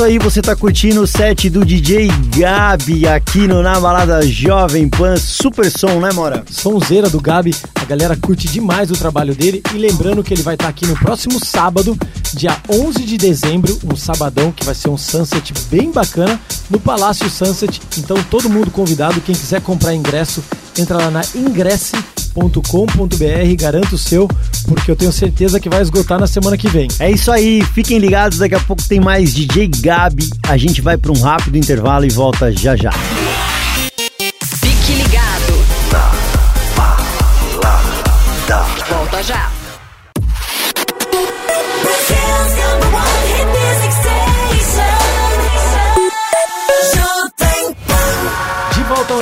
Isso 0.00 0.04
aí, 0.04 0.18
você 0.18 0.40
tá 0.40 0.56
curtindo 0.56 1.02
o 1.02 1.06
set 1.06 1.50
do 1.50 1.62
DJ 1.62 2.08
Gabi 2.34 3.06
aqui 3.06 3.46
no 3.46 3.62
Na 3.62 3.78
Balada 3.78 4.26
Jovem 4.26 4.88
Pan. 4.88 5.14
Super 5.18 5.70
som, 5.70 6.00
né, 6.00 6.10
Mora? 6.14 6.42
Sonzeira 6.50 7.10
do 7.10 7.20
Gabi, 7.20 7.54
a 7.74 7.84
galera 7.84 8.16
curte 8.16 8.48
demais 8.48 8.90
o 8.90 8.94
trabalho 8.94 9.34
dele. 9.34 9.62
E 9.74 9.76
lembrando 9.76 10.24
que 10.24 10.32
ele 10.32 10.42
vai 10.42 10.54
estar 10.54 10.68
aqui 10.68 10.86
no 10.86 10.96
próximo 10.96 11.44
sábado, 11.44 11.94
dia 12.32 12.56
11 12.66 13.04
de 13.04 13.18
dezembro, 13.18 13.78
um 13.92 13.94
sabadão 13.94 14.50
que 14.50 14.64
vai 14.64 14.74
ser 14.74 14.88
um 14.88 14.96
sunset 14.96 15.52
bem 15.70 15.90
bacana 15.90 16.40
no 16.70 16.80
Palácio 16.80 17.28
Sunset. 17.28 17.78
Então 17.98 18.16
todo 18.30 18.48
mundo 18.48 18.70
convidado, 18.70 19.20
quem 19.20 19.34
quiser 19.34 19.60
comprar 19.60 19.94
ingresso, 19.94 20.42
entra 20.78 20.96
lá 20.96 21.10
na 21.10 21.22
ingresse.com.br, 22.40 23.56
garanta 23.56 23.94
o 23.94 23.98
seu, 23.98 24.28
porque 24.66 24.90
eu 24.90 24.96
tenho 24.96 25.12
certeza 25.12 25.60
que 25.60 25.68
vai 25.68 25.82
esgotar 25.82 26.18
na 26.18 26.26
semana 26.26 26.56
que 26.56 26.68
vem. 26.68 26.88
É 26.98 27.10
isso 27.10 27.30
aí, 27.30 27.62
fiquem 27.74 27.98
ligados, 27.98 28.38
daqui 28.38 28.54
a 28.54 28.60
pouco 28.60 28.82
tem 28.88 29.00
mais 29.00 29.34
DJ 29.34 29.68
Gabi. 29.68 30.30
A 30.48 30.56
gente 30.56 30.80
vai 30.80 30.96
para 30.96 31.12
um 31.12 31.20
rápido 31.20 31.56
intervalo 31.56 32.04
e 32.04 32.10
volta 32.10 32.50
já 32.52 32.76
já. 32.76 32.92
Fique 34.60 34.92
ligado. 34.94 35.60
Volta 37.60 38.42
já. 38.48 38.70
De 38.74 38.90
volta 38.90 39.16
ao 39.16 39.59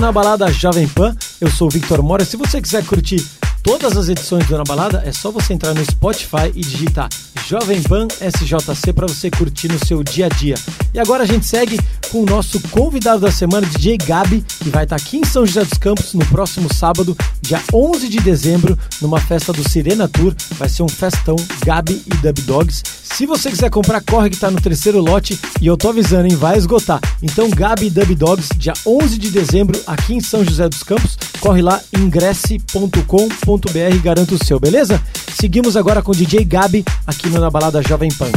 Na 0.01 0.13
Balada 0.13 0.53
Jovem 0.53 0.87
Pan, 0.87 1.17
eu 1.41 1.51
sou 1.51 1.67
o 1.67 1.71
Victor 1.71 2.01
Mora. 2.05 2.25
Se 2.25 2.37
você 2.37 2.63
quiser 2.63 2.85
curtir 2.85 3.27
todas 3.63 3.97
as 3.97 4.09
edições 4.09 4.47
do 4.47 4.57
Na 4.57 4.65
Balada, 4.65 5.03
é 5.05 5.13
só 5.13 5.31
você 5.31 5.53
entrar 5.53 5.75
no 5.75 5.85
Spotify 5.85 6.53
e 6.55 6.61
digitar 6.61 7.09
Jovem 7.47 7.83
Pan 7.83 8.07
SJC 8.21 8.93
para 8.93 9.07
você 9.07 9.31
curtir 9.31 9.69
no 9.69 9.85
seu 9.87 10.03
dia 10.03 10.27
a 10.27 10.29
dia. 10.29 10.55
E 10.93 10.99
agora 10.99 11.23
a 11.23 11.27
gente 11.27 11.47
segue 11.47 11.79
com 12.11 12.23
o 12.23 12.27
nosso 12.27 12.61
convidado 12.69 13.21
da 13.21 13.31
semana, 13.31 13.67
DJ 13.67 13.97
Gabi, 13.97 14.45
que 14.61 14.69
vai 14.69 14.85
estar 14.85 14.97
aqui 14.97 15.17
em 15.19 15.25
São 15.25 15.47
José 15.47 15.65
dos 15.65 15.79
Campos 15.79 16.13
no 16.15 16.25
próximo 16.27 16.73
sábado, 16.73 17.17
dia 17.41 17.63
11 17.73 18.09
de 18.09 18.21
dezembro, 18.21 18.79
numa 19.01 19.21
festa 19.21 19.53
do 19.53 19.67
Sirena 19.67 20.07
Tour. 20.09 20.35
Vai 20.59 20.69
ser 20.69 20.83
um 20.83 20.89
festão 20.89 21.37
Gabi 21.65 22.03
e 22.07 22.11
Dub 22.17 22.43
Dogs. 22.43 22.83
Se 23.03 23.25
você 23.25 23.51
quiser 23.51 23.71
comprar, 23.71 24.03
corre 24.03 24.29
que 24.29 24.37
tá 24.37 24.51
no 24.51 24.61
terceiro 24.61 25.01
lote 25.01 25.39
e 25.61 25.67
eu 25.67 25.77
tô 25.77 25.89
avisando, 25.89 26.27
hein, 26.27 26.37
vai 26.37 26.59
esgotar. 26.59 27.01
Então, 27.23 27.49
Gabi 27.49 27.87
e 27.87 27.91
Dub 27.91 28.15
Dogs, 28.15 28.51
dia 28.57 28.75
11 28.87 29.19
de 29.19 29.31
dezembro, 29.31 29.81
aqui 29.87 30.15
em 30.15 30.21
São 30.21 30.45
José 30.45 30.69
dos 30.69 30.83
Campos. 30.83 31.17
Corre 31.41 31.63
lá, 31.63 31.81
ingresse.com.br 31.97 33.48
e 33.95 33.99
garanta 33.99 34.35
o 34.35 34.45
seu, 34.45 34.61
beleza? 34.61 35.01
Seguimos 35.41 35.75
agora 35.75 36.03
com 36.03 36.13
o 36.13 36.15
DJ 36.15 36.45
Gabi 36.45 36.85
aqui 37.07 37.31
no 37.31 37.41
Na 37.41 37.49
Balada 37.49 37.81
Jovem 37.81 38.11
Pan. 38.11 38.31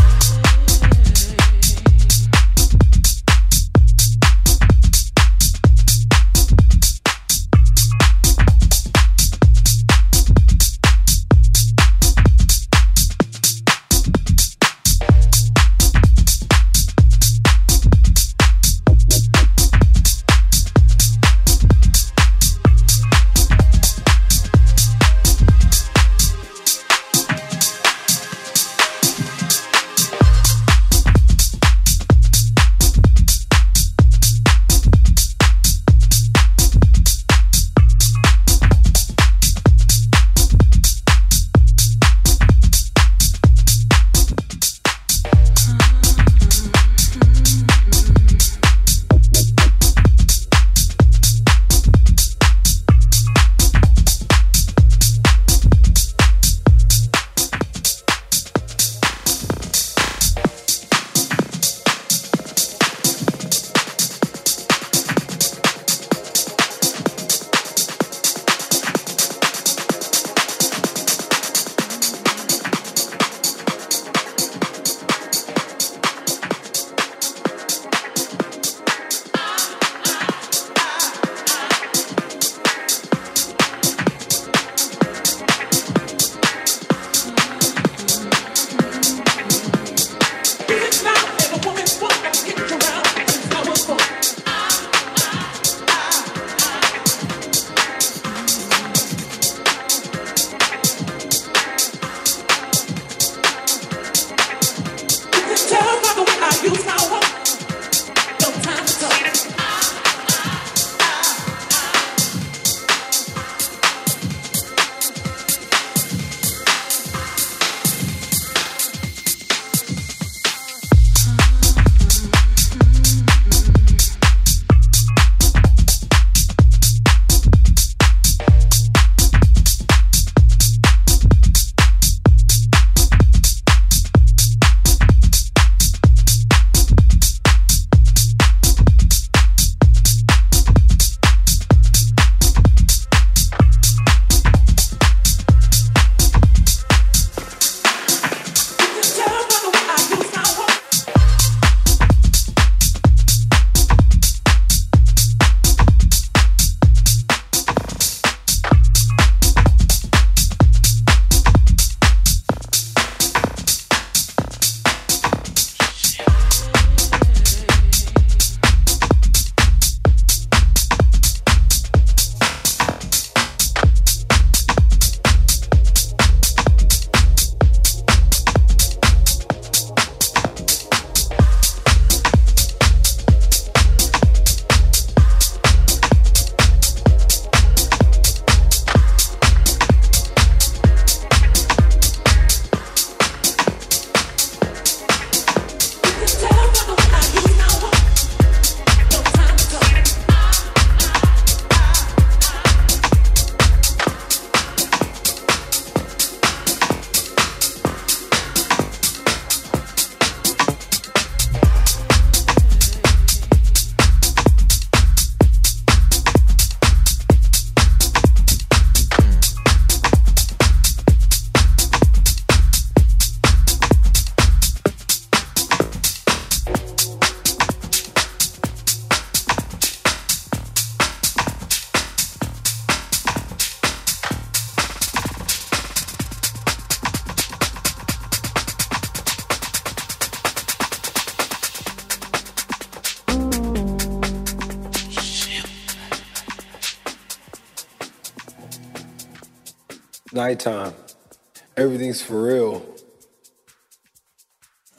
For 252.21 252.43
real. 252.43 252.85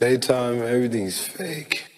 Daytime, 0.00 0.62
everything's 0.62 1.20
fake. 1.20 1.91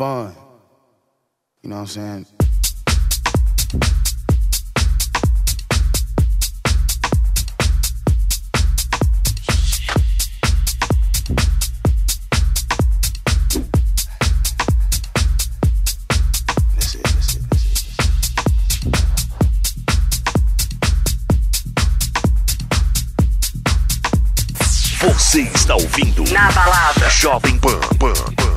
Fun. 0.00 0.34
You 1.62 1.68
know 1.68 1.76
what 1.76 1.82
I'm 1.82 1.86
saying? 1.86 2.26
Você 24.98 25.42
está 25.42 25.74
ouvindo 25.74 26.24
Na 26.32 26.50
balada. 26.52 27.10
Jovem 27.10 27.58
Pan. 27.58 27.78
Pan, 27.98 28.14
Pan. 28.34 28.49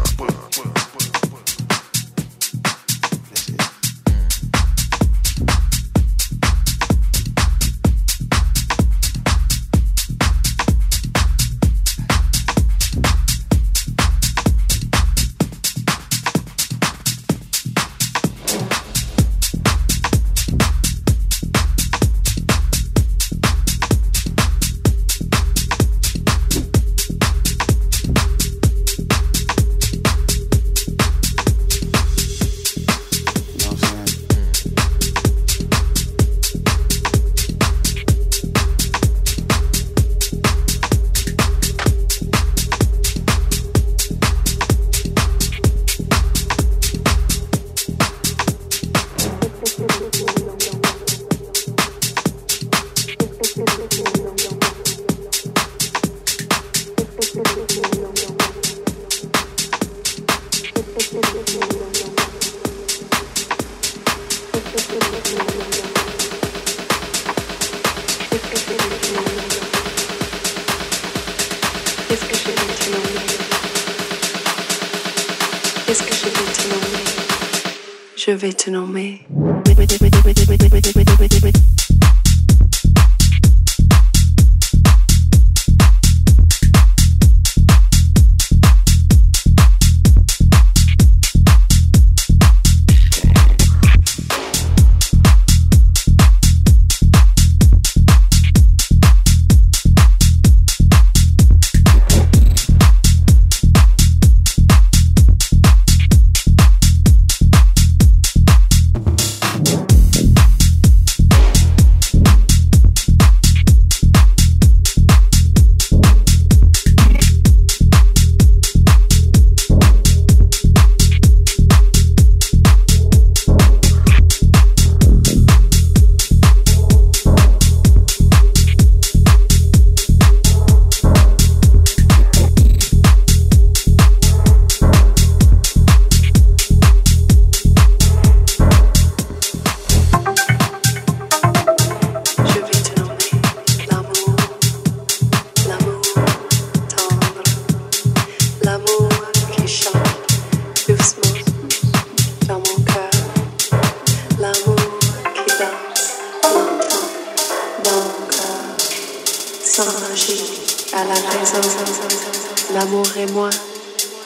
L'amour 162.74 163.06
et 163.18 163.28
moi, 163.28 163.52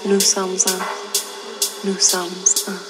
nous 0.06 0.22
sommes 0.22 0.56
un. 0.68 0.80
Nous 1.84 2.00
sommes 2.00 2.30
un. 2.68 2.87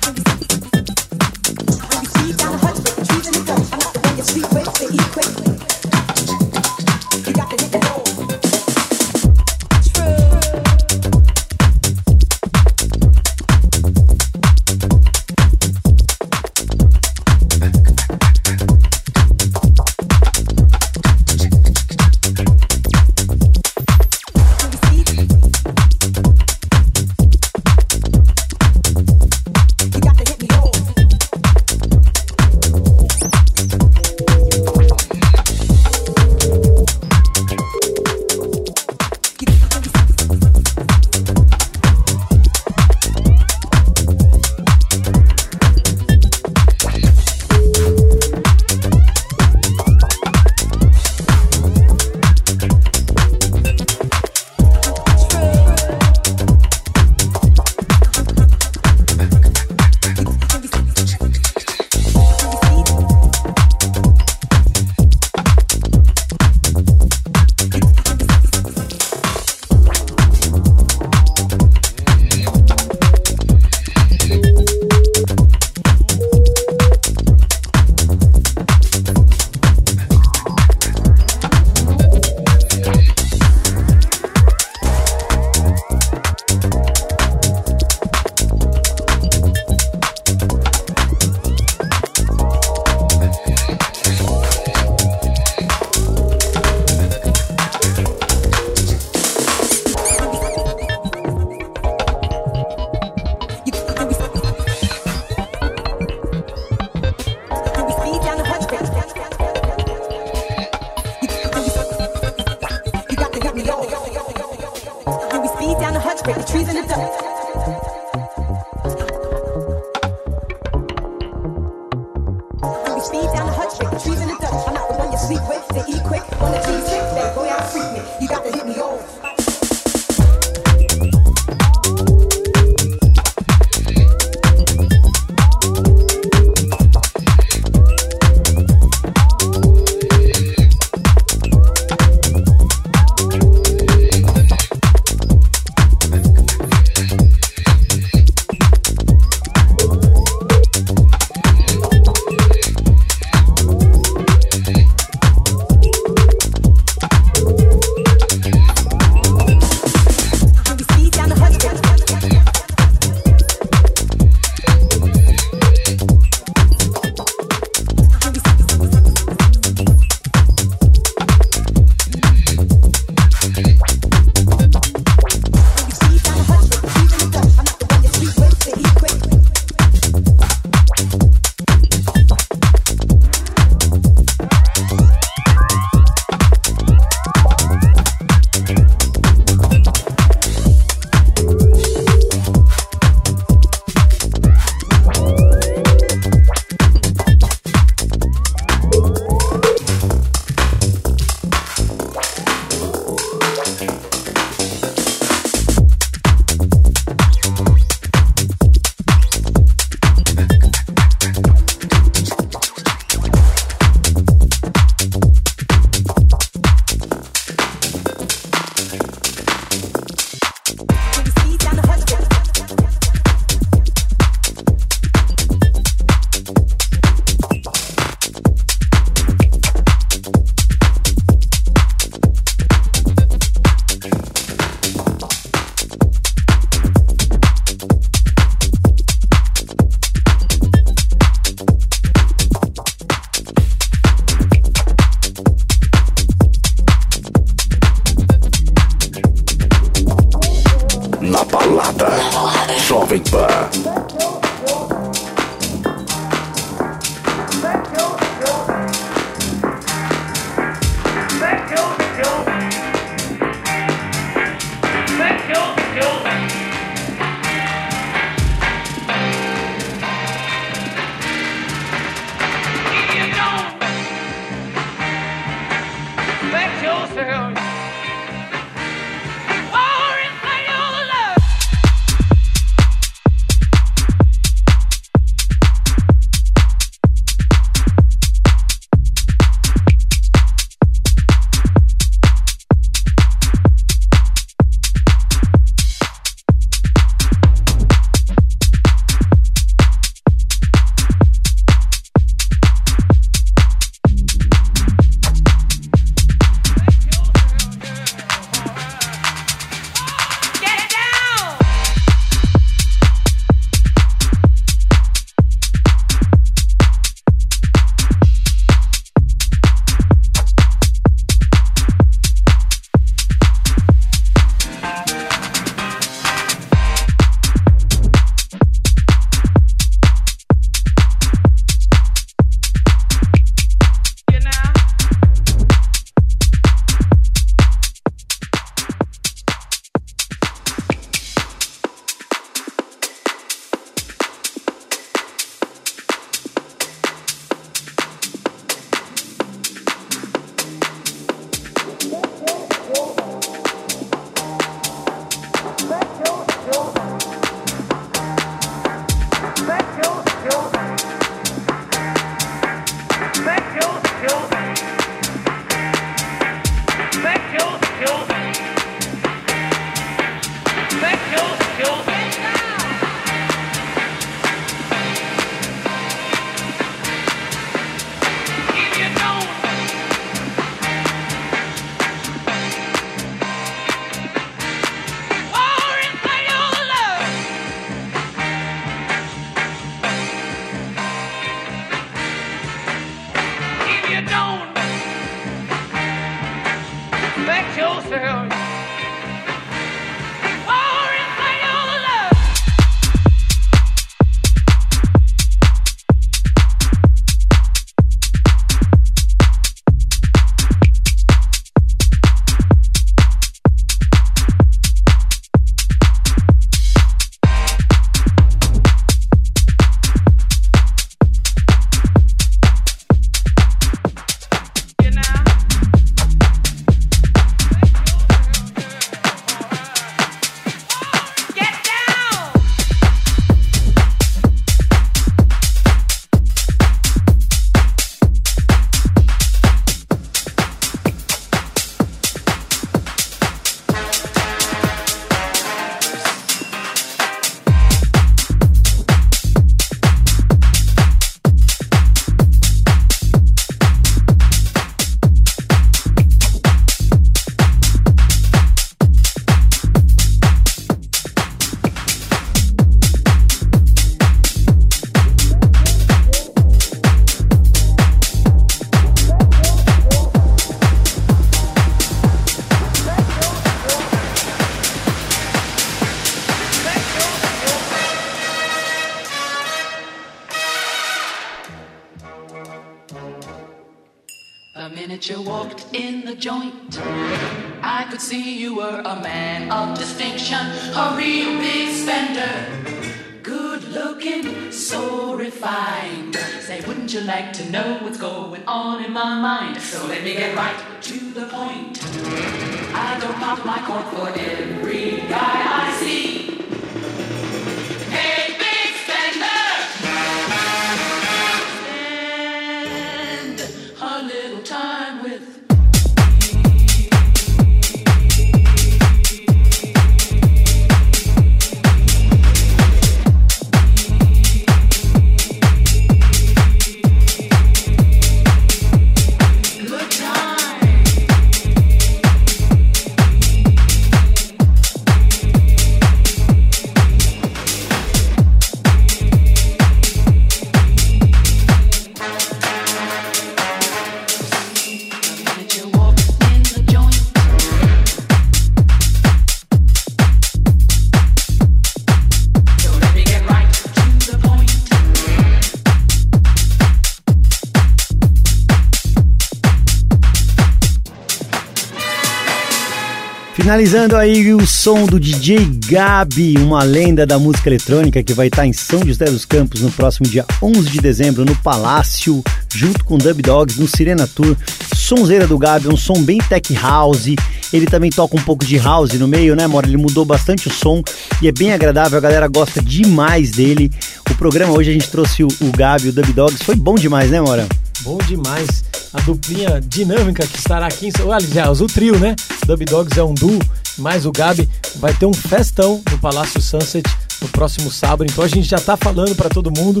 Finalizando 563.72 564.18
aí 564.18 564.52
o 564.52 564.66
som 564.66 565.06
do 565.06 565.18
DJ 565.18 565.66
Gabi, 565.88 566.58
uma 566.58 566.82
lenda 566.82 567.24
da 567.24 567.38
música 567.38 567.70
eletrônica 567.70 568.22
que 568.22 568.34
vai 568.34 568.48
estar 568.48 568.66
em 568.66 568.72
São 568.74 569.02
José 569.02 569.24
dos 569.24 569.46
Campos 569.46 569.80
no 569.80 569.90
próximo 569.90 570.28
dia 570.28 570.44
11 570.62 570.90
de 570.90 571.00
dezembro 571.00 571.42
no 571.42 571.56
Palácio, 571.56 572.44
junto 572.68 573.02
com 573.02 573.16
Dub 573.16 573.40
Dogs 573.40 573.80
no 573.80 573.88
Sirena 573.88 574.26
Tour. 574.26 574.54
Sonzeira 574.94 575.46
do 575.46 575.56
Gabi, 575.56 575.88
um 575.88 575.96
som 575.96 576.22
bem 576.22 576.36
tech 576.36 576.74
house. 576.74 577.34
Ele 577.72 577.86
também 577.86 578.10
toca 578.10 578.36
um 578.36 578.42
pouco 578.42 578.62
de 578.62 578.76
house 578.76 579.14
no 579.14 579.26
meio, 579.26 579.56
né, 579.56 579.66
Mora? 579.66 579.86
Ele 579.86 579.96
mudou 579.96 580.26
bastante 580.26 580.68
o 580.68 580.70
som 580.70 581.02
e 581.40 581.48
é 581.48 581.52
bem 581.52 581.72
agradável, 581.72 582.18
a 582.18 582.20
galera 582.20 582.48
gosta 582.48 582.82
demais 582.82 583.52
dele. 583.52 583.90
O 584.30 584.34
programa 584.34 584.74
hoje 584.74 584.90
a 584.90 584.92
gente 584.92 585.08
trouxe 585.08 585.44
o, 585.44 585.48
o 585.62 585.72
Gabi, 585.74 586.10
o 586.10 586.12
Dub 586.12 586.30
Dogs, 586.34 586.62
foi 586.62 586.76
bom 586.76 586.96
demais, 586.96 587.30
né, 587.30 587.40
Mora? 587.40 587.66
Bom 588.02 588.18
demais. 588.18 588.84
A 589.12 589.20
duplinha 589.20 589.80
dinâmica 589.80 590.46
que 590.46 590.56
estará 590.56 590.86
aqui 590.86 591.06
em 591.06 591.10
São 591.10 591.30
Aliás, 591.30 591.80
o 591.80 591.86
trio, 591.86 592.18
né? 592.18 592.34
Dub 592.66 592.84
Dogs 592.84 593.18
é 593.18 593.22
um 593.22 593.34
duo, 593.34 593.58
mais 593.98 594.26
o 594.26 594.32
Gabi. 594.32 594.68
Vai 594.96 595.14
ter 595.14 595.26
um 595.26 595.32
festão 595.32 596.02
no 596.10 596.18
Palácio 596.18 596.60
Sunset 596.60 597.08
no 597.40 597.48
próximo 597.48 597.90
sábado. 597.90 598.24
Então 598.24 598.42
a 598.42 598.48
gente 598.48 598.68
já 598.68 598.78
tá 598.78 598.96
falando 598.96 599.34
pra 599.36 599.48
todo 599.48 599.70
mundo. 599.70 600.00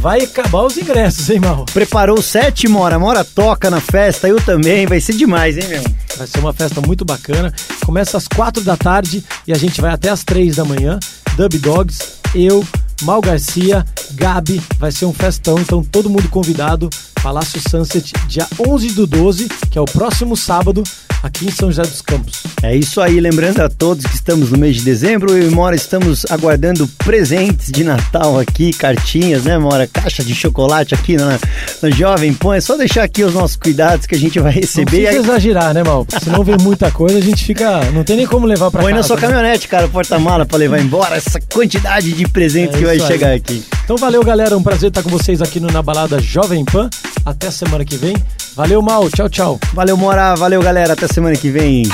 Vai 0.00 0.20
acabar 0.22 0.64
os 0.64 0.76
ingressos, 0.76 1.30
hein, 1.30 1.40
Mal? 1.40 1.64
Preparou 1.72 2.18
o 2.18 2.22
set, 2.22 2.68
Mora? 2.68 2.98
Mora 2.98 3.24
toca 3.24 3.70
na 3.70 3.80
festa, 3.80 4.28
eu 4.28 4.40
também. 4.40 4.86
Vai 4.86 5.00
ser 5.00 5.14
demais, 5.14 5.56
hein, 5.56 5.68
meu? 5.68 5.82
Vai 6.16 6.26
ser 6.26 6.40
uma 6.40 6.52
festa 6.52 6.80
muito 6.80 7.04
bacana. 7.04 7.52
Começa 7.84 8.16
às 8.16 8.28
quatro 8.28 8.62
da 8.62 8.76
tarde 8.76 9.24
e 9.46 9.52
a 9.52 9.56
gente 9.56 9.80
vai 9.80 9.90
até 9.90 10.10
às 10.10 10.22
três 10.22 10.56
da 10.56 10.64
manhã. 10.64 10.98
Dub 11.36 11.58
Dogs, 11.58 11.98
eu, 12.34 12.66
Mal 13.02 13.20
Garcia, 13.20 13.86
Gabi, 14.12 14.60
vai 14.78 14.90
ser 14.90 15.06
um 15.06 15.12
festão, 15.12 15.58
então 15.58 15.84
todo 15.84 16.10
mundo 16.10 16.28
convidado. 16.28 16.90
Palácio 17.22 17.60
Sunset, 17.68 18.12
dia 18.26 18.46
11 18.66 18.92
do 18.92 19.06
12, 19.06 19.48
que 19.70 19.78
é 19.78 19.80
o 19.80 19.84
próximo 19.84 20.36
sábado, 20.36 20.82
aqui 21.22 21.46
em 21.46 21.50
São 21.50 21.68
José 21.70 21.82
dos 21.82 22.00
Campos. 22.00 22.42
É 22.62 22.74
isso 22.76 23.00
aí, 23.00 23.20
lembrando 23.20 23.60
a 23.60 23.68
todos 23.68 24.04
que 24.06 24.14
estamos 24.14 24.50
no 24.50 24.58
mês 24.58 24.76
de 24.76 24.82
dezembro, 24.82 25.36
eu 25.36 25.48
e 25.50 25.54
Mora 25.54 25.74
estamos 25.76 26.24
aguardando 26.30 26.86
presentes 26.98 27.70
de 27.72 27.82
Natal 27.84 28.38
aqui, 28.38 28.72
cartinhas, 28.72 29.44
né, 29.44 29.58
Mora? 29.58 29.86
Caixa 29.86 30.22
de 30.24 30.34
chocolate 30.34 30.94
aqui 30.94 31.16
na, 31.16 31.38
na 31.82 31.90
Jovem 31.90 32.32
Pan. 32.32 32.56
É 32.56 32.60
só 32.60 32.76
deixar 32.76 33.02
aqui 33.02 33.22
os 33.24 33.34
nossos 33.34 33.56
cuidados 33.56 34.06
que 34.06 34.14
a 34.14 34.18
gente 34.18 34.38
vai 34.38 34.52
Não 34.54 34.60
receber. 34.60 34.90
precisa 35.02 35.16
exagerar, 35.22 35.74
né, 35.74 35.82
Mal? 35.82 36.04
Porque 36.04 36.24
senão 36.24 36.42
vem 36.44 36.56
muita 36.60 36.90
coisa, 36.90 37.18
a 37.18 37.22
gente 37.22 37.44
fica. 37.44 37.90
Não 37.92 38.04
tem 38.04 38.16
nem 38.16 38.26
como 38.26 38.46
levar 38.46 38.70
pra 38.70 38.80
Põe 38.82 38.92
casa. 38.92 39.02
na 39.02 39.06
sua 39.06 39.16
né? 39.16 39.22
caminhonete, 39.22 39.68
cara, 39.68 39.88
porta-mala 39.88 40.46
pra 40.46 40.56
levar 40.56 40.78
embora 40.80 41.16
essa 41.16 41.40
quantidade 41.52 42.12
de 42.12 42.28
presentes 42.28 42.76
É 42.76 42.78
que 42.78 42.84
vai 42.84 42.94
aí. 43.00 43.06
chegar 43.06 43.32
aqui. 43.34 43.62
Então 43.84 43.96
valeu, 43.96 44.22
galera. 44.22 44.56
Um 44.56 44.62
prazer 44.62 44.88
estar 44.88 45.02
com 45.02 45.10
vocês 45.10 45.42
aqui 45.42 45.58
no 45.60 45.68
Na 45.68 45.82
Balada 45.82 46.20
Jovem 46.20 46.64
Pan. 46.64 46.88
Até 47.24 47.50
semana 47.50 47.84
que 47.84 47.96
vem. 47.96 48.16
Valeu, 48.54 48.82
Mal. 48.82 49.08
Tchau, 49.10 49.28
tchau. 49.28 49.60
Valeu, 49.72 49.96
Mora. 49.96 50.34
Valeu, 50.34 50.62
galera. 50.62 50.92
Até 50.94 51.06
semana 51.08 51.36
que 51.36 51.50
vem. 51.50 51.84